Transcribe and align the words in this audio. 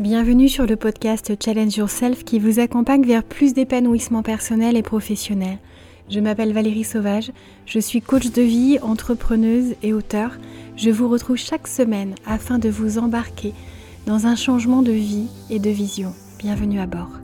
Bienvenue 0.00 0.48
sur 0.48 0.66
le 0.66 0.74
podcast 0.74 1.32
Challenge 1.40 1.76
Yourself 1.76 2.24
qui 2.24 2.40
vous 2.40 2.58
accompagne 2.58 3.06
vers 3.06 3.22
plus 3.22 3.54
d'épanouissement 3.54 4.24
personnel 4.24 4.76
et 4.76 4.82
professionnel. 4.82 5.58
Je 6.10 6.18
m'appelle 6.18 6.52
Valérie 6.52 6.82
Sauvage, 6.82 7.30
je 7.64 7.78
suis 7.78 8.00
coach 8.02 8.32
de 8.32 8.42
vie, 8.42 8.80
entrepreneuse 8.82 9.76
et 9.84 9.92
auteur. 9.92 10.36
Je 10.76 10.90
vous 10.90 11.08
retrouve 11.08 11.36
chaque 11.36 11.68
semaine 11.68 12.16
afin 12.26 12.58
de 12.58 12.68
vous 12.68 12.98
embarquer 12.98 13.54
dans 14.04 14.26
un 14.26 14.34
changement 14.34 14.82
de 14.82 14.90
vie 14.90 15.28
et 15.48 15.60
de 15.60 15.70
vision. 15.70 16.12
Bienvenue 16.40 16.80
à 16.80 16.86
bord. 16.86 17.20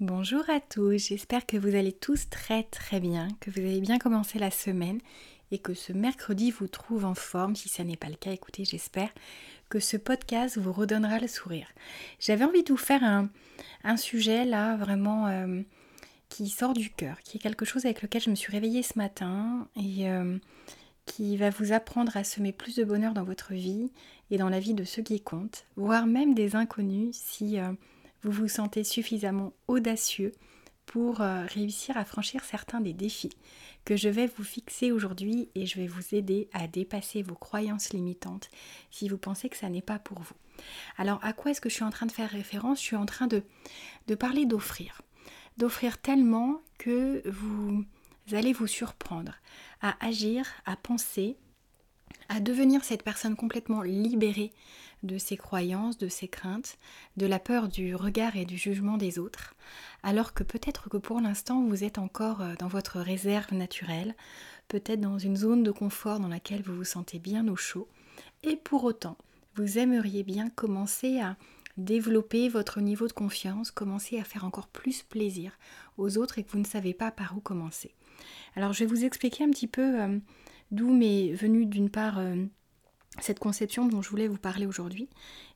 Bonjour 0.00 0.48
à 0.48 0.60
tous, 0.60 1.08
j'espère 1.08 1.44
que 1.44 1.58
vous 1.58 1.74
allez 1.74 1.92
tous 1.92 2.30
très 2.30 2.62
très 2.62 3.00
bien, 3.00 3.28
que 3.40 3.50
vous 3.50 3.60
avez 3.60 3.80
bien 3.80 3.98
commencé 3.98 4.38
la 4.38 4.50
semaine 4.50 5.00
et 5.50 5.58
que 5.58 5.74
ce 5.74 5.92
mercredi 5.92 6.50
vous 6.50 6.68
trouve 6.68 7.04
en 7.04 7.14
forme. 7.14 7.56
Si 7.56 7.68
ça 7.68 7.84
n'est 7.84 7.96
pas 7.96 8.08
le 8.08 8.16
cas, 8.16 8.32
écoutez, 8.32 8.64
j'espère 8.64 9.10
que 9.68 9.80
ce 9.80 9.96
podcast 9.96 10.58
vous 10.58 10.72
redonnera 10.72 11.18
le 11.18 11.28
sourire. 11.28 11.68
J'avais 12.20 12.44
envie 12.44 12.62
de 12.62 12.72
vous 12.72 12.78
faire 12.78 13.02
un, 13.04 13.96
sujet 13.96 14.44
là 14.44 14.76
vraiment 14.76 15.26
euh, 15.26 15.62
qui 16.28 16.48
sort 16.48 16.72
du 16.72 16.90
cœur, 16.90 17.20
qui 17.22 17.38
est 17.38 17.40
quelque 17.40 17.64
chose 17.64 17.84
avec 17.84 18.02
lequel 18.02 18.22
je 18.22 18.30
me 18.30 18.34
suis 18.34 18.52
réveillée 18.52 18.82
ce 18.82 18.98
matin 18.98 19.68
et 19.76 20.08
euh, 20.08 20.38
qui 21.06 21.36
va 21.36 21.50
vous 21.50 21.72
apprendre 21.72 22.16
à 22.16 22.24
semer 22.24 22.52
plus 22.52 22.76
de 22.76 22.84
bonheur 22.84 23.14
dans 23.14 23.24
votre 23.24 23.54
vie 23.54 23.90
et 24.30 24.38
dans 24.38 24.48
la 24.48 24.60
vie 24.60 24.74
de 24.74 24.84
ceux 24.84 25.02
qui 25.02 25.20
comptent, 25.20 25.66
voire 25.76 26.06
même 26.06 26.34
des 26.34 26.54
inconnus 26.54 27.16
si 27.16 27.58
euh, 27.58 27.72
vous 28.22 28.32
vous 28.32 28.48
sentez 28.48 28.84
suffisamment 28.84 29.52
audacieux 29.68 30.32
pour 30.88 31.18
réussir 31.18 31.98
à 31.98 32.04
franchir 32.06 32.42
certains 32.44 32.80
des 32.80 32.94
défis 32.94 33.36
que 33.84 33.94
je 33.94 34.08
vais 34.08 34.26
vous 34.26 34.42
fixer 34.42 34.90
aujourd'hui 34.90 35.50
et 35.54 35.66
je 35.66 35.78
vais 35.78 35.86
vous 35.86 36.14
aider 36.14 36.48
à 36.54 36.66
dépasser 36.66 37.22
vos 37.22 37.34
croyances 37.34 37.92
limitantes 37.92 38.48
si 38.90 39.10
vous 39.10 39.18
pensez 39.18 39.50
que 39.50 39.56
ça 39.58 39.68
n'est 39.68 39.82
pas 39.82 39.98
pour 39.98 40.18
vous. 40.20 40.34
Alors 40.96 41.20
à 41.22 41.34
quoi 41.34 41.50
est-ce 41.50 41.60
que 41.60 41.68
je 41.68 41.74
suis 41.74 41.84
en 41.84 41.90
train 41.90 42.06
de 42.06 42.12
faire 42.12 42.30
référence? 42.30 42.80
Je 42.80 42.84
suis 42.84 42.96
en 42.96 43.04
train 43.04 43.26
de, 43.26 43.42
de 44.06 44.14
parler 44.14 44.46
d'offrir. 44.46 45.02
D'offrir 45.58 45.98
tellement 45.98 46.62
que 46.78 47.22
vous 47.28 47.84
allez 48.32 48.54
vous 48.54 48.66
surprendre 48.66 49.34
à 49.82 49.94
agir, 50.04 50.46
à 50.64 50.76
penser, 50.76 51.36
à 52.30 52.40
devenir 52.40 52.82
cette 52.82 53.02
personne 53.02 53.36
complètement 53.36 53.82
libérée 53.82 54.52
de 55.02 55.18
ses 55.18 55.36
croyances, 55.36 55.98
de 55.98 56.08
ses 56.08 56.28
craintes, 56.28 56.78
de 57.16 57.26
la 57.26 57.38
peur 57.38 57.68
du 57.68 57.94
regard 57.94 58.36
et 58.36 58.44
du 58.44 58.56
jugement 58.56 58.96
des 58.96 59.18
autres, 59.18 59.54
alors 60.02 60.34
que 60.34 60.42
peut-être 60.42 60.88
que 60.88 60.96
pour 60.96 61.20
l'instant 61.20 61.62
vous 61.62 61.84
êtes 61.84 61.98
encore 61.98 62.42
euh, 62.42 62.54
dans 62.58 62.68
votre 62.68 63.00
réserve 63.00 63.52
naturelle, 63.54 64.14
peut-être 64.68 65.00
dans 65.00 65.18
une 65.18 65.36
zone 65.36 65.62
de 65.62 65.70
confort 65.70 66.20
dans 66.20 66.28
laquelle 66.28 66.62
vous 66.62 66.76
vous 66.76 66.84
sentez 66.84 67.18
bien 67.18 67.48
au 67.48 67.56
chaud, 67.56 67.88
et 68.42 68.56
pour 68.56 68.84
autant 68.84 69.16
vous 69.56 69.78
aimeriez 69.78 70.22
bien 70.22 70.50
commencer 70.50 71.20
à 71.20 71.36
développer 71.76 72.48
votre 72.48 72.80
niveau 72.80 73.06
de 73.06 73.12
confiance, 73.12 73.70
commencer 73.70 74.18
à 74.18 74.24
faire 74.24 74.44
encore 74.44 74.68
plus 74.68 75.02
plaisir 75.02 75.58
aux 75.96 76.18
autres 76.18 76.38
et 76.38 76.44
que 76.44 76.50
vous 76.50 76.58
ne 76.58 76.64
savez 76.64 76.92
pas 76.92 77.10
par 77.10 77.36
où 77.36 77.40
commencer. 77.40 77.94
Alors 78.56 78.72
je 78.72 78.80
vais 78.80 78.86
vous 78.86 79.04
expliquer 79.04 79.44
un 79.44 79.50
petit 79.50 79.68
peu 79.68 80.00
euh, 80.00 80.18
d'où 80.70 80.92
m'est 80.92 81.32
venue 81.32 81.66
d'une 81.66 81.90
part 81.90 82.18
euh, 82.18 82.44
cette 83.20 83.38
conception 83.38 83.86
dont 83.86 84.02
je 84.02 84.10
voulais 84.10 84.28
vous 84.28 84.38
parler 84.38 84.66
aujourd'hui 84.66 85.08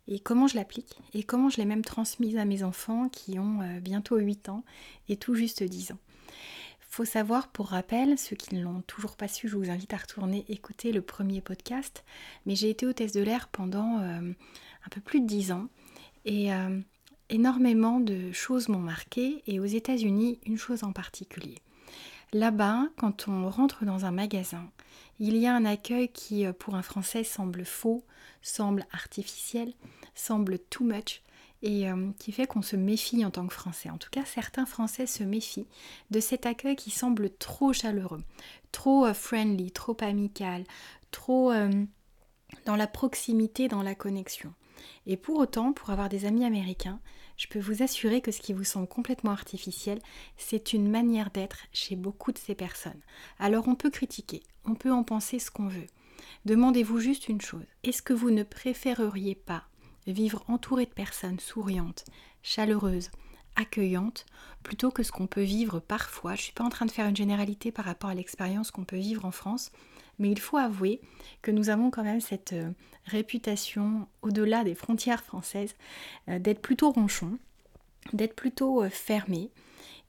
et 0.08 0.18
comment 0.18 0.46
je 0.46 0.56
l'applique 0.56 0.98
et 1.14 1.22
comment 1.22 1.48
je 1.48 1.58
l'ai 1.58 1.64
même 1.64 1.84
transmise 1.84 2.36
à 2.36 2.44
mes 2.44 2.62
enfants 2.62 3.08
qui 3.08 3.38
ont 3.38 3.62
euh, 3.62 3.80
bientôt 3.80 4.16
8 4.16 4.48
ans 4.48 4.64
et 5.08 5.16
tout 5.16 5.34
juste 5.34 5.62
10 5.62 5.92
ans. 5.92 5.98
Faut 6.80 7.04
savoir, 7.06 7.48
pour 7.48 7.68
rappel, 7.68 8.18
ceux 8.18 8.36
qui 8.36 8.54
ne 8.54 8.62
l'ont 8.62 8.82
toujours 8.82 9.16
pas 9.16 9.28
su, 9.28 9.48
je 9.48 9.56
vous 9.56 9.70
invite 9.70 9.94
à 9.94 9.96
retourner 9.96 10.44
écouter 10.48 10.92
le 10.92 11.00
premier 11.00 11.40
podcast, 11.40 12.04
mais 12.44 12.54
j'ai 12.54 12.68
été 12.68 12.84
hôtesse 12.84 13.12
de 13.12 13.22
l'air 13.22 13.48
pendant 13.48 14.00
euh, 14.00 14.20
un 14.20 14.88
peu 14.90 15.00
plus 15.00 15.20
de 15.20 15.26
10 15.26 15.52
ans 15.52 15.68
et 16.26 16.52
euh, 16.52 16.80
énormément 17.30 17.98
de 17.98 18.30
choses 18.32 18.68
m'ont 18.68 18.78
marqué 18.78 19.42
et 19.46 19.58
aux 19.58 19.64
États-Unis, 19.64 20.38
une 20.44 20.58
chose 20.58 20.84
en 20.84 20.92
particulier. 20.92 21.58
Là-bas, 22.34 22.88
quand 22.98 23.28
on 23.28 23.48
rentre 23.48 23.84
dans 23.84 24.04
un 24.04 24.10
magasin, 24.10 24.70
il 25.18 25.36
y 25.36 25.46
a 25.46 25.54
un 25.54 25.64
accueil 25.64 26.08
qui, 26.08 26.46
euh, 26.46 26.52
pour 26.52 26.74
un 26.74 26.82
Français, 26.82 27.24
semble 27.24 27.64
faux, 27.64 28.04
semble 28.42 28.86
artificiel, 28.92 29.72
semble 30.14 30.58
too 30.58 30.84
much, 30.84 31.22
et 31.62 31.88
euh, 31.88 32.10
qui 32.18 32.32
fait 32.32 32.46
qu'on 32.46 32.62
se 32.62 32.74
méfie 32.74 33.24
en 33.24 33.30
tant 33.30 33.46
que 33.46 33.54
Français. 33.54 33.88
En 33.88 33.98
tout 33.98 34.10
cas, 34.10 34.24
certains 34.24 34.66
Français 34.66 35.06
se 35.06 35.22
méfient 35.22 35.68
de 36.10 36.18
cet 36.18 36.44
accueil 36.44 36.74
qui 36.74 36.90
semble 36.90 37.30
trop 37.30 37.72
chaleureux, 37.72 38.22
trop 38.72 39.06
euh, 39.06 39.14
friendly, 39.14 39.70
trop 39.70 39.96
amical, 40.00 40.64
trop 41.12 41.52
dans 42.64 42.76
la 42.76 42.86
proximité, 42.86 43.68
dans 43.68 43.82
la 43.82 43.94
connexion. 43.94 44.54
Et 45.06 45.16
pour 45.16 45.38
autant, 45.38 45.72
pour 45.72 45.90
avoir 45.90 46.08
des 46.08 46.24
amis 46.24 46.44
américains, 46.44 47.00
je 47.36 47.46
peux 47.48 47.58
vous 47.58 47.82
assurer 47.82 48.20
que 48.20 48.32
ce 48.32 48.40
qui 48.40 48.52
vous 48.52 48.64
semble 48.64 48.86
complètement 48.86 49.32
artificiel, 49.32 49.98
c'est 50.36 50.72
une 50.72 50.90
manière 50.90 51.30
d'être 51.30 51.66
chez 51.72 51.96
beaucoup 51.96 52.32
de 52.32 52.38
ces 52.38 52.54
personnes. 52.54 53.00
Alors 53.38 53.68
on 53.68 53.74
peut 53.74 53.90
critiquer, 53.90 54.42
on 54.64 54.74
peut 54.74 54.92
en 54.92 55.04
penser 55.04 55.38
ce 55.38 55.50
qu'on 55.50 55.68
veut. 55.68 55.86
Demandez-vous 56.44 56.98
juste 56.98 57.28
une 57.28 57.40
chose. 57.40 57.64
Est-ce 57.84 58.02
que 58.02 58.12
vous 58.12 58.30
ne 58.30 58.42
préféreriez 58.42 59.34
pas 59.34 59.64
vivre 60.06 60.44
entouré 60.48 60.86
de 60.86 60.90
personnes 60.90 61.38
souriantes, 61.38 62.04
chaleureuses, 62.42 63.10
accueillantes, 63.56 64.26
plutôt 64.62 64.90
que 64.90 65.02
ce 65.02 65.12
qu'on 65.12 65.26
peut 65.26 65.42
vivre 65.42 65.80
parfois? 65.80 66.34
Je 66.34 66.40
ne 66.40 66.44
suis 66.44 66.52
pas 66.52 66.64
en 66.64 66.70
train 66.70 66.86
de 66.86 66.90
faire 66.90 67.08
une 67.08 67.16
généralité 67.16 67.70
par 67.70 67.84
rapport 67.84 68.10
à 68.10 68.14
l'expérience 68.14 68.70
qu'on 68.70 68.84
peut 68.84 68.96
vivre 68.96 69.24
en 69.24 69.30
France, 69.30 69.70
mais 70.22 70.30
il 70.30 70.38
faut 70.38 70.56
avouer 70.56 71.00
que 71.42 71.50
nous 71.50 71.68
avons 71.68 71.90
quand 71.90 72.04
même 72.04 72.20
cette 72.20 72.52
euh, 72.52 72.70
réputation, 73.06 74.06
au-delà 74.22 74.62
des 74.62 74.76
frontières 74.76 75.24
françaises, 75.24 75.74
euh, 76.28 76.38
d'être 76.38 76.62
plutôt 76.62 76.92
ronchon, 76.92 77.38
d'être 78.12 78.36
plutôt 78.36 78.84
euh, 78.84 78.88
fermé 78.88 79.50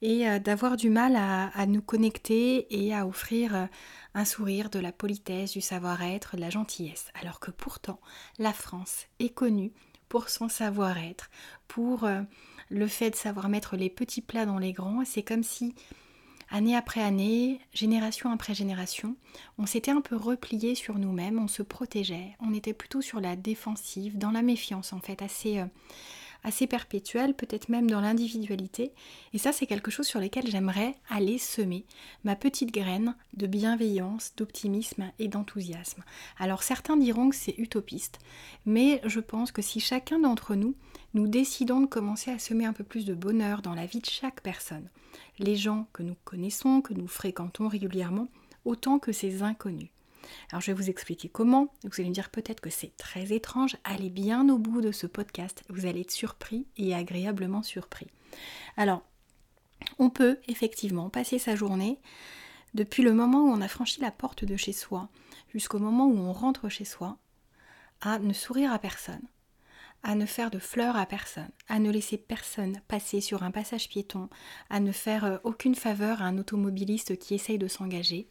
et 0.04 0.26
d'avoir 0.42 0.76
du 0.76 0.90
mal 0.90 1.16
à, 1.16 1.66
nous 1.66 1.82
connecter 1.82 2.68
et 2.70 2.94
à 2.94 3.08
offrir 3.08 3.70
un 4.14 4.26
sourire, 4.26 4.70
de 4.70 4.80
la 4.80 4.92
politesse, 4.92 5.54
du 5.54 5.62
savoir-être, 5.62 6.36
de 6.36 6.42
la 6.42 6.50
gentillesse. 6.50 7.08
Alors 7.22 7.40
que 7.40 7.52
pourtant, 7.52 8.02
la 8.38 8.52
France 8.52 9.06
est 9.20 9.34
connue 9.34 9.72
pour 10.10 10.28
son 10.28 10.50
savoir-être, 10.50 11.30
pour 11.70 12.06
le 12.70 12.88
fait 12.88 13.12
de 13.12 13.16
savoir 13.16 13.48
mettre 13.48 13.78
les 13.78 13.90
petits 13.90 14.20
plats 14.22 14.46
dans 14.46 14.58
les 14.58 14.74
grands. 14.74 15.06
C'est 15.06 15.24
comme 15.24 15.44
si 15.44 15.74
année 16.54 16.76
après 16.76 17.02
année, 17.02 17.60
génération 17.74 18.32
après 18.32 18.54
génération, 18.54 19.16
on 19.58 19.66
s'était 19.66 19.92
un 19.92 20.02
peu 20.02 20.16
replié 20.16 20.76
sur 20.76 21.00
nous-mêmes, 21.00 21.40
on 21.40 21.48
se 21.48 21.64
protégeait, 21.64 22.36
on 22.40 22.54
était 22.54 22.74
plutôt 22.74 23.02
sur 23.02 23.20
la 23.20 23.36
défensive, 23.36 24.20
dans 24.20 24.30
la 24.30 24.44
méfiance 24.44 24.94
en 24.94 25.00
fait, 25.00 25.24
assez, 25.24 25.58
euh, 25.58 25.66
assez 26.44 26.68
perpétuelle, 26.68 27.34
peut-être 27.34 27.70
même 27.70 27.90
dans 27.90 28.02
l'individualité. 28.02 28.92
Et 29.34 29.38
ça, 29.38 29.52
c'est 29.52 29.66
quelque 29.66 29.92
chose 29.92 30.08
sur 30.08 30.20
lequel 30.20 30.48
j'aimerais 30.48 30.96
aller 31.10 31.38
semer 31.38 31.86
ma 32.24 32.36
petite 32.36 32.72
graine 32.72 33.16
de 33.34 33.48
bienveillance, 33.48 34.34
d'optimisme 34.36 35.12
et 35.20 35.28
d'enthousiasme. 35.28 36.04
Alors 36.38 36.64
certains 36.64 36.98
diront 36.98 37.30
que 37.30 37.36
c'est 37.36 37.56
utopiste, 37.58 38.20
mais 38.66 39.02
je 39.06 39.20
pense 39.20 39.52
que 39.52 39.62
si 39.62 39.80
chacun 39.80 40.20
d'entre 40.20 40.56
nous, 40.56 40.76
nous 41.14 41.28
décidons 41.28 41.82
de 41.82 41.86
commencer 41.86 42.32
à 42.32 42.40
semer 42.40 42.66
un 42.66 42.74
peu 42.74 42.84
plus 42.84 43.06
de 43.06 43.14
bonheur 43.14 43.62
dans 43.62 43.76
la 43.76 43.86
vie 43.86 44.00
de 44.00 44.06
chaque 44.06 44.42
personne, 44.42 44.90
les 45.40 45.56
gens 45.56 45.88
que 45.94 46.04
nous 46.04 46.16
connaissons, 46.24 46.82
que 46.82 46.94
nous 46.94 47.08
fréquentons 47.08 47.68
régulièrement, 47.68 48.28
autant 48.66 49.00
que 49.00 49.12
ces 49.12 49.44
inconnus. 49.44 49.90
Alors 50.52 50.62
je 50.62 50.68
vais 50.68 50.78
vous 50.78 50.90
expliquer 50.90 51.30
comment. 51.30 51.74
Vous 51.84 52.00
allez 52.00 52.10
me 52.10 52.14
dire 52.14 52.30
peut-être 52.30 52.62
que 52.62 52.70
c'est 52.70 52.96
très 52.98 53.34
étrange. 53.34 53.78
Allez 53.84 54.10
bien 54.10 54.48
au 54.50 54.58
bout 54.58 54.82
de 54.82 54.92
ce 54.92 55.08
podcast. 55.08 55.64
Vous 55.70 55.86
allez 55.86 56.02
être 56.02 56.12
surpris 56.12 56.68
et 56.78 56.94
agréablement 56.94 57.64
surpris. 57.64 58.08
Alors, 58.78 59.04
on 60.00 60.10
peut 60.10 60.40
effectivement 60.48 61.10
passer 61.10 61.40
sa 61.40 61.56
journée 61.56 62.00
depuis 62.74 63.04
le 63.04 63.14
moment 63.14 63.44
où 63.44 63.50
on 63.50 63.62
a 63.62 63.68
franchi 63.68 64.02
la 64.02 64.12
porte 64.12 64.46
de 64.46 64.56
chez 64.56 64.74
soi 64.74 65.10
jusqu'au 65.54 65.80
moment 65.80 66.08
où 66.08 66.18
on 66.18 66.34
rentre 66.34 66.70
chez 66.70 66.86
soi 66.86 67.18
à 68.02 68.20
ne 68.20 68.34
sourire 68.34 68.74
à 68.74 68.80
personne, 68.80 69.22
à 70.04 70.16
ne 70.16 70.26
faire 70.26 70.52
de 70.52 70.60
fleurs 70.60 70.96
à 70.96 71.06
personne, 71.06 71.50
à 71.70 71.80
ne 71.80 71.90
laisser 71.90 72.18
personne 72.18 72.82
passer 72.88 73.22
sur 73.22 73.44
un 73.44 73.52
passage 73.52 73.90
piéton, 73.90 74.30
à 74.70 74.80
ne 74.80 74.92
faire 74.92 75.26
euh, 75.26 75.38
aucune 75.44 75.76
faveur 75.76 76.22
à 76.22 76.26
un 76.26 76.38
automobiliste 76.38 77.18
qui 77.18 77.34
essaye 77.34 77.58
de 77.58 77.68
s'engager, 77.68 78.28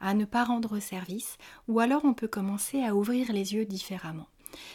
à 0.00 0.14
ne 0.14 0.24
pas 0.24 0.44
rendre 0.44 0.78
service, 0.78 1.38
ou 1.68 1.80
alors 1.80 2.04
on 2.04 2.14
peut 2.14 2.28
commencer 2.28 2.82
à 2.82 2.94
ouvrir 2.94 3.32
les 3.32 3.54
yeux 3.54 3.64
différemment. 3.64 4.28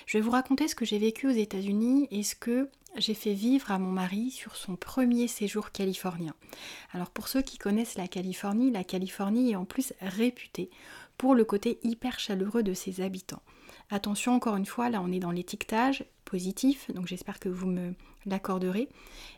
Je 0.05 0.17
vais 0.17 0.21
vous 0.21 0.31
raconter 0.31 0.67
ce 0.67 0.75
que 0.75 0.85
j'ai 0.85 0.99
vécu 0.99 1.27
aux 1.27 1.31
États-Unis 1.31 2.07
et 2.11 2.23
ce 2.23 2.35
que 2.35 2.69
j'ai 2.97 3.13
fait 3.13 3.33
vivre 3.33 3.71
à 3.71 3.79
mon 3.79 3.91
mari 3.91 4.31
sur 4.31 4.55
son 4.55 4.75
premier 4.75 5.27
séjour 5.27 5.71
californien. 5.71 6.33
Alors 6.91 7.11
pour 7.11 7.27
ceux 7.27 7.41
qui 7.41 7.57
connaissent 7.57 7.95
la 7.95 8.07
Californie, 8.07 8.71
la 8.71 8.83
Californie 8.83 9.51
est 9.51 9.55
en 9.55 9.65
plus 9.65 9.93
réputée 10.01 10.69
pour 11.17 11.35
le 11.35 11.45
côté 11.45 11.79
hyper 11.83 12.19
chaleureux 12.19 12.63
de 12.63 12.73
ses 12.73 13.01
habitants. 13.01 13.43
Attention 13.91 14.33
encore 14.33 14.55
une 14.55 14.65
fois, 14.65 14.89
là 14.89 15.01
on 15.03 15.11
est 15.11 15.19
dans 15.19 15.31
l'étiquetage, 15.31 16.05
positif, 16.25 16.91
donc 16.93 17.07
j'espère 17.07 17.39
que 17.39 17.49
vous 17.49 17.67
me 17.67 17.93
l'accorderez. 18.25 18.87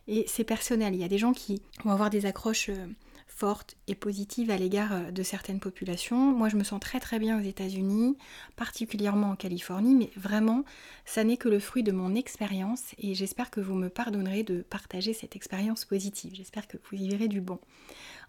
Et 0.07 0.25
c'est 0.27 0.44
personnel, 0.44 0.94
il 0.94 1.00
y 1.00 1.03
a 1.03 1.07
des 1.07 1.18
gens 1.18 1.33
qui 1.33 1.62
vont 1.83 1.92
avoir 1.92 2.09
des 2.09 2.25
accroches 2.25 2.69
euh, 2.69 2.88
forte 3.27 3.75
et 3.88 3.95
positive 3.95 4.51
à 4.51 4.57
l'égard 4.57 4.94
euh, 4.94 5.12
de 5.12 5.24
certaines 5.24 5.59
populations. 5.59 6.31
Moi, 6.31 6.50
je 6.50 6.57
me 6.57 6.63
sens 6.63 6.80
très 6.80 7.00
très 7.00 7.18
bien 7.18 7.39
aux 7.39 7.44
États-Unis, 7.44 8.18
particulièrement 8.56 9.31
en 9.31 9.36
Californie, 9.36 9.95
mais 9.95 10.12
vraiment, 10.15 10.63
ça 11.06 11.24
n'est 11.24 11.38
que 11.38 11.50
le 11.50 11.59
fruit 11.59 11.83
de 11.83 11.92
mon 11.92 12.13
expérience 12.13 12.94
et 13.00 13.15
j'espère 13.15 13.50
que 13.50 13.62
vous 13.62 13.75
me 13.75 13.89
pardonnerez 13.89 14.44
de 14.44 14.62
partager 14.62 15.13
cette 15.13 15.36
expérience 15.36 15.86
positive. 15.86 16.36
J'espère 16.36 16.68
que 16.68 16.77
vous 16.77 16.98
y 16.98 17.09
verrez 17.09 17.30
du 17.30 17.42
bon. 17.42 17.59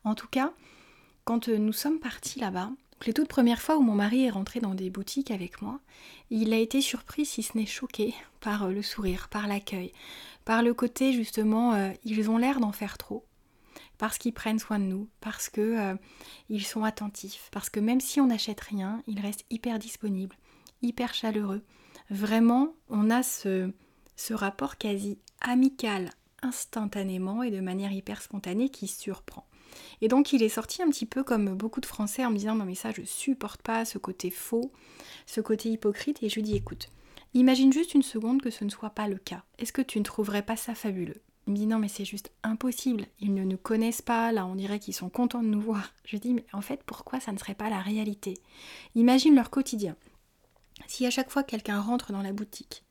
En 0.04 0.14
tout 0.14 0.28
cas, 0.28 0.52
quand 1.24 1.48
euh, 1.48 1.58
nous 1.58 1.72
sommes 1.72 1.98
partis 1.98 2.40
là-bas, 2.40 2.70
les 3.06 3.12
toutes 3.12 3.28
premières 3.28 3.60
fois 3.60 3.76
où 3.76 3.82
mon 3.82 3.94
mari 3.94 4.25
est 4.25 4.31
rentré 4.31 4.60
dans 4.60 4.75
des 4.75 4.90
boutiques 4.90 5.31
avec 5.31 5.62
moi, 5.62 5.81
il 6.31 6.52
a 6.52 6.58
été 6.58 6.81
surpris, 6.81 7.25
si 7.25 7.43
ce 7.43 7.56
n'est 7.56 7.66
choqué, 7.66 8.14
par 8.40 8.64
euh, 8.64 8.72
le 8.72 8.82
sourire, 8.82 9.28
par 9.28 9.46
l'accueil, 9.46 9.93
par 10.44 10.62
le 10.62 10.75
côté 10.75 11.12
justement, 11.12 11.93
ils 12.04 12.28
ont 12.28 12.37
l'air 12.37 12.58
d'en 12.58 12.72
faire 12.72 12.99
trop 12.99 13.25
parce 14.02 14.19
qu'ils 14.19 14.32
prennent 14.32 14.58
soin 14.58 14.81
de 14.81 14.84
nous, 14.84 15.08
parce 15.20 15.49
que 15.49 15.60
euh, 15.60 15.94
ils 16.49 16.64
sont 16.66 16.82
attentifs, 16.82 17.49
parce 17.52 17.70
que 17.70 17.78
même 17.78 18.00
si 18.00 18.20
on 18.20 18.26
n'achète 18.26 18.60
rien, 18.60 19.00
ils 19.06 19.20
restent 19.20 19.44
hyper 19.48 19.78
disponibles, 19.78 20.34
hyper 20.82 21.14
chaleureux. 21.14 21.62
Vraiment, 22.10 22.75
on 22.88 23.10
a 23.10 23.22
ce 23.22 23.70
rapport 24.32 24.76
quasi 24.76 25.20
amical 25.40 26.10
instantanément 26.43 27.44
et 27.44 27.52
de 27.52 27.60
manière 27.60 27.93
hyper 27.93 28.20
spontanée 28.22 28.70
qui 28.70 28.88
surprend. 28.88 29.46
Et 30.00 30.08
donc 30.08 30.32
il 30.32 30.42
est 30.42 30.48
sorti 30.48 30.82
un 30.82 30.88
petit 30.88 31.06
peu 31.06 31.22
comme 31.22 31.54
beaucoup 31.54 31.80
de 31.80 31.86
Français 31.86 32.24
en 32.24 32.30
me 32.30 32.36
disant 32.36 32.54
non 32.54 32.64
mais 32.64 32.74
ça 32.74 32.90
je 32.90 33.02
supporte 33.02 33.62
pas 33.62 33.84
ce 33.84 33.98
côté 33.98 34.30
faux, 34.30 34.72
ce 35.26 35.40
côté 35.40 35.70
hypocrite 35.70 36.22
et 36.22 36.28
je 36.28 36.36
lui 36.36 36.42
dis 36.42 36.56
écoute, 36.56 36.88
imagine 37.34 37.72
juste 37.72 37.94
une 37.94 38.02
seconde 38.02 38.42
que 38.42 38.50
ce 38.50 38.64
ne 38.64 38.70
soit 38.70 38.90
pas 38.90 39.08
le 39.08 39.19
cas. 39.19 39.42
Est-ce 39.58 39.72
que 39.72 39.82
tu 39.82 39.98
ne 39.98 40.04
trouverais 40.04 40.42
pas 40.42 40.56
ça 40.56 40.74
fabuleux? 40.74 41.20
Il 41.46 41.52
me 41.52 41.56
dit 41.56 41.66
non 41.66 41.78
mais 41.78 41.88
c'est 41.88 42.04
juste 42.04 42.30
impossible, 42.42 43.06
ils 43.20 43.34
ne 43.34 43.44
nous 43.44 43.56
connaissent 43.56 44.02
pas, 44.02 44.32
là 44.32 44.46
on 44.46 44.54
dirait 44.54 44.78
qu'ils 44.78 44.94
sont 44.94 45.08
contents 45.08 45.42
de 45.42 45.48
nous 45.48 45.60
voir. 45.60 45.92
Je 46.04 46.16
dis 46.16 46.34
mais 46.34 46.46
en 46.52 46.62
fait 46.62 46.82
pourquoi 46.84 47.20
ça 47.20 47.32
ne 47.32 47.38
serait 47.38 47.54
pas 47.54 47.70
la 47.70 47.80
réalité? 47.80 48.38
Imagine 48.94 49.34
leur 49.34 49.50
quotidien. 49.50 49.96
Si 50.86 51.06
à 51.06 51.10
chaque 51.10 51.30
fois 51.30 51.42
quelqu'un 51.42 51.80
rentre 51.80 52.12
dans 52.12 52.22
la 52.22 52.32
boutique, 52.32 52.84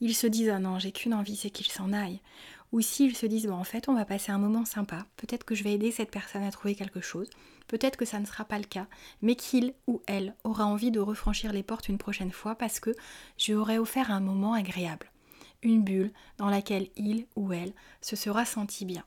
ils 0.00 0.14
se 0.14 0.26
disent 0.26 0.50
ah 0.50 0.58
non 0.58 0.78
j'ai 0.78 0.92
qu'une 0.92 1.14
envie 1.14 1.36
c'est 1.36 1.50
qu'il 1.50 1.70
s'en 1.70 1.92
aille. 1.92 2.20
Ou 2.72 2.80
s'ils 2.80 3.16
se 3.16 3.26
disent 3.26 3.46
bon 3.46 3.54
en 3.54 3.64
fait 3.64 3.88
on 3.88 3.94
va 3.94 4.04
passer 4.04 4.32
un 4.32 4.38
moment 4.38 4.64
sympa, 4.64 5.06
peut-être 5.16 5.44
que 5.44 5.54
je 5.54 5.64
vais 5.64 5.74
aider 5.74 5.90
cette 5.90 6.10
personne 6.10 6.42
à 6.42 6.50
trouver 6.50 6.74
quelque 6.74 7.00
chose, 7.00 7.30
peut-être 7.68 7.96
que 7.96 8.04
ça 8.04 8.18
ne 8.18 8.26
sera 8.26 8.44
pas 8.44 8.58
le 8.58 8.64
cas, 8.64 8.86
mais 9.22 9.36
qu'il 9.36 9.74
ou 9.86 10.02
elle 10.06 10.34
aura 10.44 10.66
envie 10.66 10.90
de 10.90 11.00
refranchir 11.00 11.52
les 11.52 11.62
portes 11.62 11.88
une 11.88 11.98
prochaine 11.98 12.32
fois 12.32 12.56
parce 12.56 12.80
que 12.80 12.90
je 13.38 13.54
aurais 13.54 13.78
offert 13.78 14.10
un 14.10 14.20
moment 14.20 14.54
agréable 14.54 15.10
une 15.64 15.82
bulle 15.82 16.12
dans 16.38 16.48
laquelle 16.48 16.88
il 16.96 17.26
ou 17.36 17.52
elle 17.52 17.72
se 18.00 18.16
sera 18.16 18.44
senti 18.44 18.84
bien. 18.84 19.04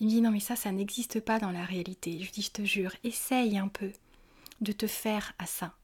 Il 0.00 0.06
me 0.06 0.10
dit 0.10 0.20
non 0.20 0.30
mais 0.30 0.40
ça, 0.40 0.56
ça 0.56 0.72
n'existe 0.72 1.20
pas 1.20 1.38
dans 1.38 1.50
la 1.50 1.64
réalité. 1.64 2.20
Je 2.20 2.30
dis 2.30 2.42
je 2.42 2.50
te 2.50 2.62
jure, 2.62 2.94
essaye 3.04 3.56
un 3.56 3.68
peu 3.68 3.92
de 4.60 4.72
te 4.72 4.86
faire 4.86 5.32
à 5.38 5.46
ça. 5.46 5.74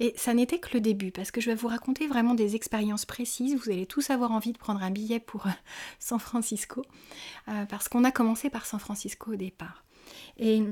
Et 0.00 0.12
ça 0.16 0.34
n'était 0.34 0.58
que 0.58 0.70
le 0.74 0.80
début, 0.80 1.12
parce 1.12 1.30
que 1.30 1.40
je 1.40 1.50
vais 1.50 1.54
vous 1.54 1.68
raconter 1.68 2.06
vraiment 2.06 2.34
des 2.34 2.56
expériences 2.56 3.04
précises. 3.04 3.56
Vous 3.56 3.70
allez 3.70 3.86
tous 3.86 4.10
avoir 4.10 4.32
envie 4.32 4.52
de 4.52 4.58
prendre 4.58 4.82
un 4.82 4.90
billet 4.90 5.20
pour 5.20 5.46
euh, 5.46 5.50
San 5.98 6.18
Francisco, 6.18 6.82
euh, 7.48 7.66
parce 7.66 7.88
qu'on 7.88 8.04
a 8.04 8.10
commencé 8.10 8.50
par 8.50 8.66
San 8.66 8.80
Francisco 8.80 9.32
au 9.32 9.36
départ. 9.36 9.84
Et 10.38 10.62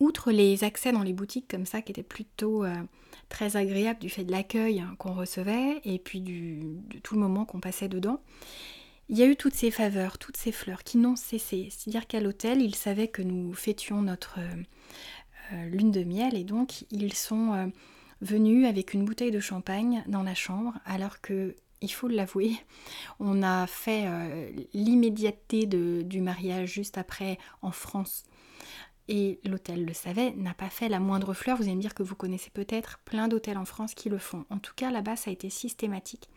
outre 0.00 0.30
les 0.30 0.64
accès 0.64 0.92
dans 0.92 1.02
les 1.02 1.12
boutiques 1.12 1.48
comme 1.48 1.66
ça, 1.66 1.82
qui 1.82 1.92
étaient 1.92 2.02
plutôt 2.02 2.64
euh, 2.64 2.74
très 3.28 3.56
agréable 3.56 4.00
du 4.00 4.08
fait 4.08 4.24
de 4.24 4.30
l'accueil 4.30 4.84
qu'on 4.98 5.14
recevait 5.14 5.80
et 5.84 5.98
puis 5.98 6.20
de 6.20 6.98
tout 7.02 7.14
le 7.14 7.20
moment 7.20 7.44
qu'on 7.44 7.60
passait 7.60 7.88
dedans. 7.88 8.20
Il 9.08 9.16
y 9.16 9.22
a 9.22 9.26
eu 9.26 9.36
toutes 9.36 9.54
ces 9.54 9.70
faveurs, 9.70 10.18
toutes 10.18 10.36
ces 10.36 10.52
fleurs 10.52 10.84
qui 10.84 10.98
n'ont 10.98 11.16
cessé. 11.16 11.70
C'est-à-dire 11.70 12.06
qu'à 12.06 12.20
l'hôtel, 12.20 12.60
ils 12.60 12.74
savaient 12.74 13.08
que 13.08 13.22
nous 13.22 13.54
fêtions 13.54 14.02
notre 14.02 14.38
lune 15.64 15.90
de 15.90 16.04
miel 16.04 16.36
et 16.36 16.44
donc 16.44 16.84
ils 16.90 17.14
sont 17.14 17.72
euh, 18.22 18.26
venus 18.26 18.66
avec 18.66 18.94
une 18.94 19.04
bouteille 19.04 19.30
de 19.30 19.40
champagne 19.40 20.04
dans 20.06 20.22
la 20.22 20.34
chambre 20.34 20.74
alors 20.84 21.20
que 21.20 21.54
il 21.80 21.92
faut 21.92 22.08
l'avouer, 22.08 22.56
on 23.20 23.40
a 23.44 23.68
fait 23.68 24.04
l'immédiateté 24.74 25.64
du 25.64 26.20
mariage 26.20 26.72
juste 26.72 26.98
après 26.98 27.38
en 27.62 27.70
France 27.70 28.24
et 29.08 29.40
l'hôtel 29.44 29.84
le 29.84 29.94
savait, 29.94 30.32
n'a 30.32 30.54
pas 30.54 30.68
fait 30.68 30.88
la 30.88 31.00
moindre 31.00 31.32
fleur. 31.34 31.56
Vous 31.56 31.64
allez 31.64 31.74
me 31.74 31.80
dire 31.80 31.94
que 31.94 32.02
vous 32.02 32.14
connaissez 32.14 32.50
peut-être 32.50 32.98
plein 33.04 33.28
d'hôtels 33.28 33.58
en 33.58 33.64
France 33.64 33.94
qui 33.94 34.08
le 34.08 34.18
font. 34.18 34.44
En 34.50 34.58
tout 34.58 34.74
cas, 34.76 34.90
là-bas, 34.90 35.16
ça 35.16 35.30
a 35.30 35.32
été 35.32 35.50
systématique. 35.50 36.28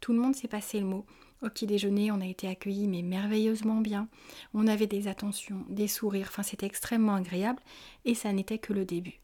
Tout 0.00 0.12
le 0.12 0.20
monde 0.20 0.36
s'est 0.36 0.48
passé 0.48 0.80
le 0.80 0.86
mot. 0.86 1.04
Au 1.42 1.48
petit 1.48 1.66
déjeuner, 1.66 2.12
on 2.12 2.20
a 2.20 2.26
été 2.26 2.46
accueillis, 2.46 2.86
mais 2.86 3.02
merveilleusement 3.02 3.80
bien. 3.80 4.08
On 4.54 4.68
avait 4.68 4.86
des 4.86 5.08
attentions, 5.08 5.64
des 5.68 5.88
sourires, 5.88 6.28
enfin, 6.30 6.44
c'était 6.44 6.66
extrêmement 6.66 7.14
agréable, 7.14 7.60
et 8.04 8.14
ça 8.14 8.32
n'était 8.32 8.58
que 8.58 8.72
le 8.72 8.84
début. 8.84 9.21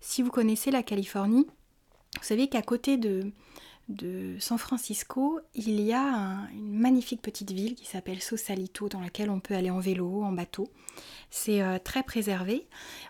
Si 0.00 0.22
vous 0.22 0.30
connaissez 0.30 0.70
la 0.70 0.82
Californie, 0.82 1.46
vous 2.16 2.24
savez 2.24 2.48
qu'à 2.48 2.62
côté 2.62 2.96
de, 2.96 3.32
San 4.38 4.58
Francisco, 4.58 5.40
il 5.54 5.80
y 5.80 5.92
a 5.92 6.48
une 6.52 6.78
magnifique 6.78 7.20
petite 7.20 7.50
ville 7.50 7.74
qui 7.74 7.86
s'appelle 7.86 8.22
Sausalito, 8.22 8.88
dans 8.88 9.00
laquelle 9.00 9.30
on 9.30 9.40
peut 9.40 9.54
aller 9.54 9.70
en 9.70 9.80
vélo, 9.80 10.22
en 10.22 10.32
bateau. 10.32 10.68
C'est 11.30 11.62
euh, 11.62 11.78
très 11.78 12.02
préservé. 12.02 12.66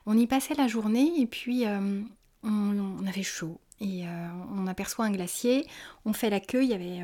On 0.07 0.19
y 0.19 0.27
passait 0.27 0.55
la 0.55 0.67
journée 0.67 1.13
et 1.21 1.27
puis 1.27 1.67
euh, 1.67 2.01
on, 2.43 3.07
avait 3.07 3.23
chaud. 3.23 3.61
Et 3.81 4.07
euh, 4.07 4.29
on 4.57 4.67
aperçoit 4.67 5.05
un 5.05 5.13
glacier, 5.13 5.67
on 6.05 6.13
fait 6.13 6.31
l'accueil, 6.31 6.67
il 6.67 6.71
y 6.71 6.75
avait 6.75 7.03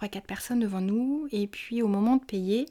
3-4 0.00 0.22
personnes 0.22 0.60
devant 0.60 0.80
nous. 0.80 1.28
Et 1.30 1.46
puis 1.46 1.82
au 1.82 1.88
moment 1.88 2.16
de 2.16 2.24
payer, 2.24 2.66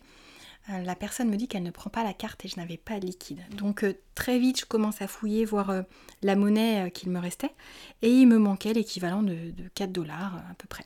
la 0.69 0.95
personne 0.95 1.29
me 1.29 1.37
dit 1.37 1.47
qu'elle 1.47 1.63
ne 1.63 1.71
prend 1.71 1.89
pas 1.89 2.03
la 2.03 2.13
carte 2.13 2.43
et 2.43 2.47
je 2.47 2.57
n'avais 2.57 2.77
pas 2.77 2.99
de 2.99 3.05
liquide. 3.05 3.41
Donc 3.55 3.83
euh, 3.83 3.93
très 4.15 4.37
vite, 4.37 4.61
je 4.61 4.65
commence 4.65 5.01
à 5.01 5.07
fouiller, 5.07 5.45
voir 5.45 5.69
euh, 5.69 5.81
la 6.21 6.35
monnaie 6.35 6.91
qu'il 6.91 7.09
me 7.09 7.19
restait. 7.19 7.53
Et 8.01 8.09
il 8.09 8.27
me 8.27 8.37
manquait 8.37 8.73
l'équivalent 8.73 9.23
de, 9.23 9.53
4 9.75 9.91
dollars 9.91 10.35
à 10.49 10.53
peu 10.55 10.67
près. 10.67 10.85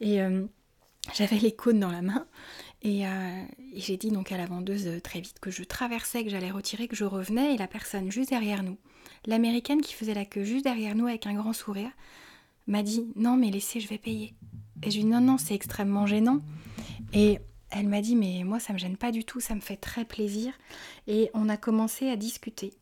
Et 0.00 0.18
j'avais 1.14 1.38
les 1.38 1.52
cônes 1.52 1.78
dans 1.78 1.92
la 1.92 2.02
main. 2.02 2.26
Et, 2.82 3.04
j'ai 3.76 3.96
dit 3.96 4.10
donc 4.10 4.32
à 4.32 4.36
la 4.36 4.46
vendeuse 4.46 5.00
très 5.04 5.20
vite 5.20 5.38
que 5.40 5.52
je 5.52 5.62
traversais, 5.62 6.24
que 6.24 6.30
j'allais 6.30 6.50
retirer, 6.50 6.88
que 6.88 6.96
je 6.96 7.04
revenais. 7.04 7.54
Et 7.54 7.56
la 7.56 7.68
personne 7.68 8.10
juste 8.10 8.30
derrière 8.30 8.64
nous, 8.64 8.78
l'américaine 9.26 9.80
qui 9.80 9.94
faisait 9.94 10.14
la 10.14 10.24
queue 10.24 10.42
juste 10.42 10.64
derrière 10.64 10.96
nous 10.96 11.06
avec 11.06 11.28
un 11.28 11.34
grand 11.34 11.52
sourire, 11.52 11.90
m'a 12.66 12.82
dit 12.82 13.06
non 13.14 13.36
mais 13.36 13.50
laissez, 13.50 13.78
je 13.78 13.88
vais 13.88 13.98
payer. 13.98 14.34
Et 14.82 14.90
je 14.90 14.96
lui 14.96 15.02
ai 15.02 15.04
dit 15.04 15.10
non 15.10 15.20
non, 15.20 15.38
c'est 15.38 15.54
extrêmement 15.54 16.06
gênant. 16.06 16.40
Et 17.14 17.38
elle 17.72 17.88
m'a 17.88 18.00
dit 18.00 18.16
mais 18.16 18.44
moi 18.44 18.60
ça 18.60 18.72
me 18.72 18.78
gêne 18.78 18.96
pas 18.96 19.10
du 19.10 19.24
tout, 19.24 19.40
ça 19.40 19.54
me 19.54 19.60
fait 19.60 19.76
très 19.76 20.04
plaisir 20.04 20.52
et 21.06 21.30
on 21.34 21.48
a 21.48 21.56
commencé 21.56 22.08
à 22.08 22.16
discuter. 22.16 22.74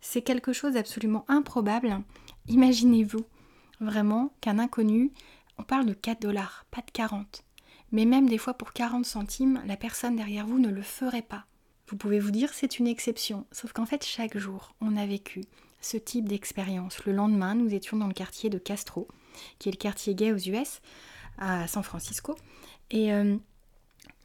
C'est 0.00 0.22
quelque 0.22 0.52
chose 0.52 0.74
d'absolument 0.74 1.24
improbable. 1.28 2.00
Imaginez-vous 2.48 3.24
vraiment 3.80 4.32
qu'un 4.40 4.58
inconnu, 4.58 5.12
on 5.58 5.62
parle 5.62 5.86
de 5.86 5.92
4 5.92 6.20
dollars, 6.20 6.64
pas 6.70 6.80
de 6.80 6.90
40. 6.90 7.44
Mais 7.92 8.06
même 8.06 8.28
des 8.28 8.38
fois 8.38 8.54
pour 8.54 8.72
40 8.72 9.04
centimes, 9.04 9.62
la 9.66 9.76
personne 9.76 10.16
derrière 10.16 10.46
vous 10.46 10.58
ne 10.58 10.70
le 10.70 10.82
ferait 10.82 11.22
pas. 11.22 11.44
Vous 11.88 11.96
pouvez 11.96 12.20
vous 12.20 12.30
dire 12.30 12.54
c'est 12.54 12.78
une 12.78 12.86
exception, 12.86 13.46
sauf 13.52 13.72
qu'en 13.72 13.86
fait 13.86 14.04
chaque 14.04 14.38
jour 14.38 14.74
on 14.80 14.96
a 14.96 15.06
vécu 15.06 15.44
ce 15.80 15.96
type 15.96 16.28
d'expérience. 16.28 17.04
Le 17.04 17.12
lendemain, 17.12 17.54
nous 17.54 17.74
étions 17.74 17.96
dans 17.96 18.06
le 18.06 18.14
quartier 18.14 18.50
de 18.50 18.58
Castro, 18.58 19.08
qui 19.58 19.68
est 19.68 19.72
le 19.72 19.78
quartier 19.78 20.14
gay 20.14 20.32
aux 20.32 20.36
US, 20.36 20.80
à 21.38 21.66
San 21.66 21.82
Francisco, 21.82 22.36
et 22.90 23.12
euh, 23.12 23.36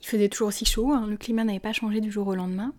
il 0.05 0.07
faisait 0.07 0.29
toujours 0.29 0.49
aussi 0.49 0.65
chaud, 0.65 0.91
hein. 0.91 1.07
le 1.07 1.17
climat 1.17 1.43
n'avait 1.43 1.59
pas 1.59 1.73
changé 1.73 1.99
du 1.99 2.11
jour 2.11 2.27
au 2.27 2.35
lendemain. 2.35 2.75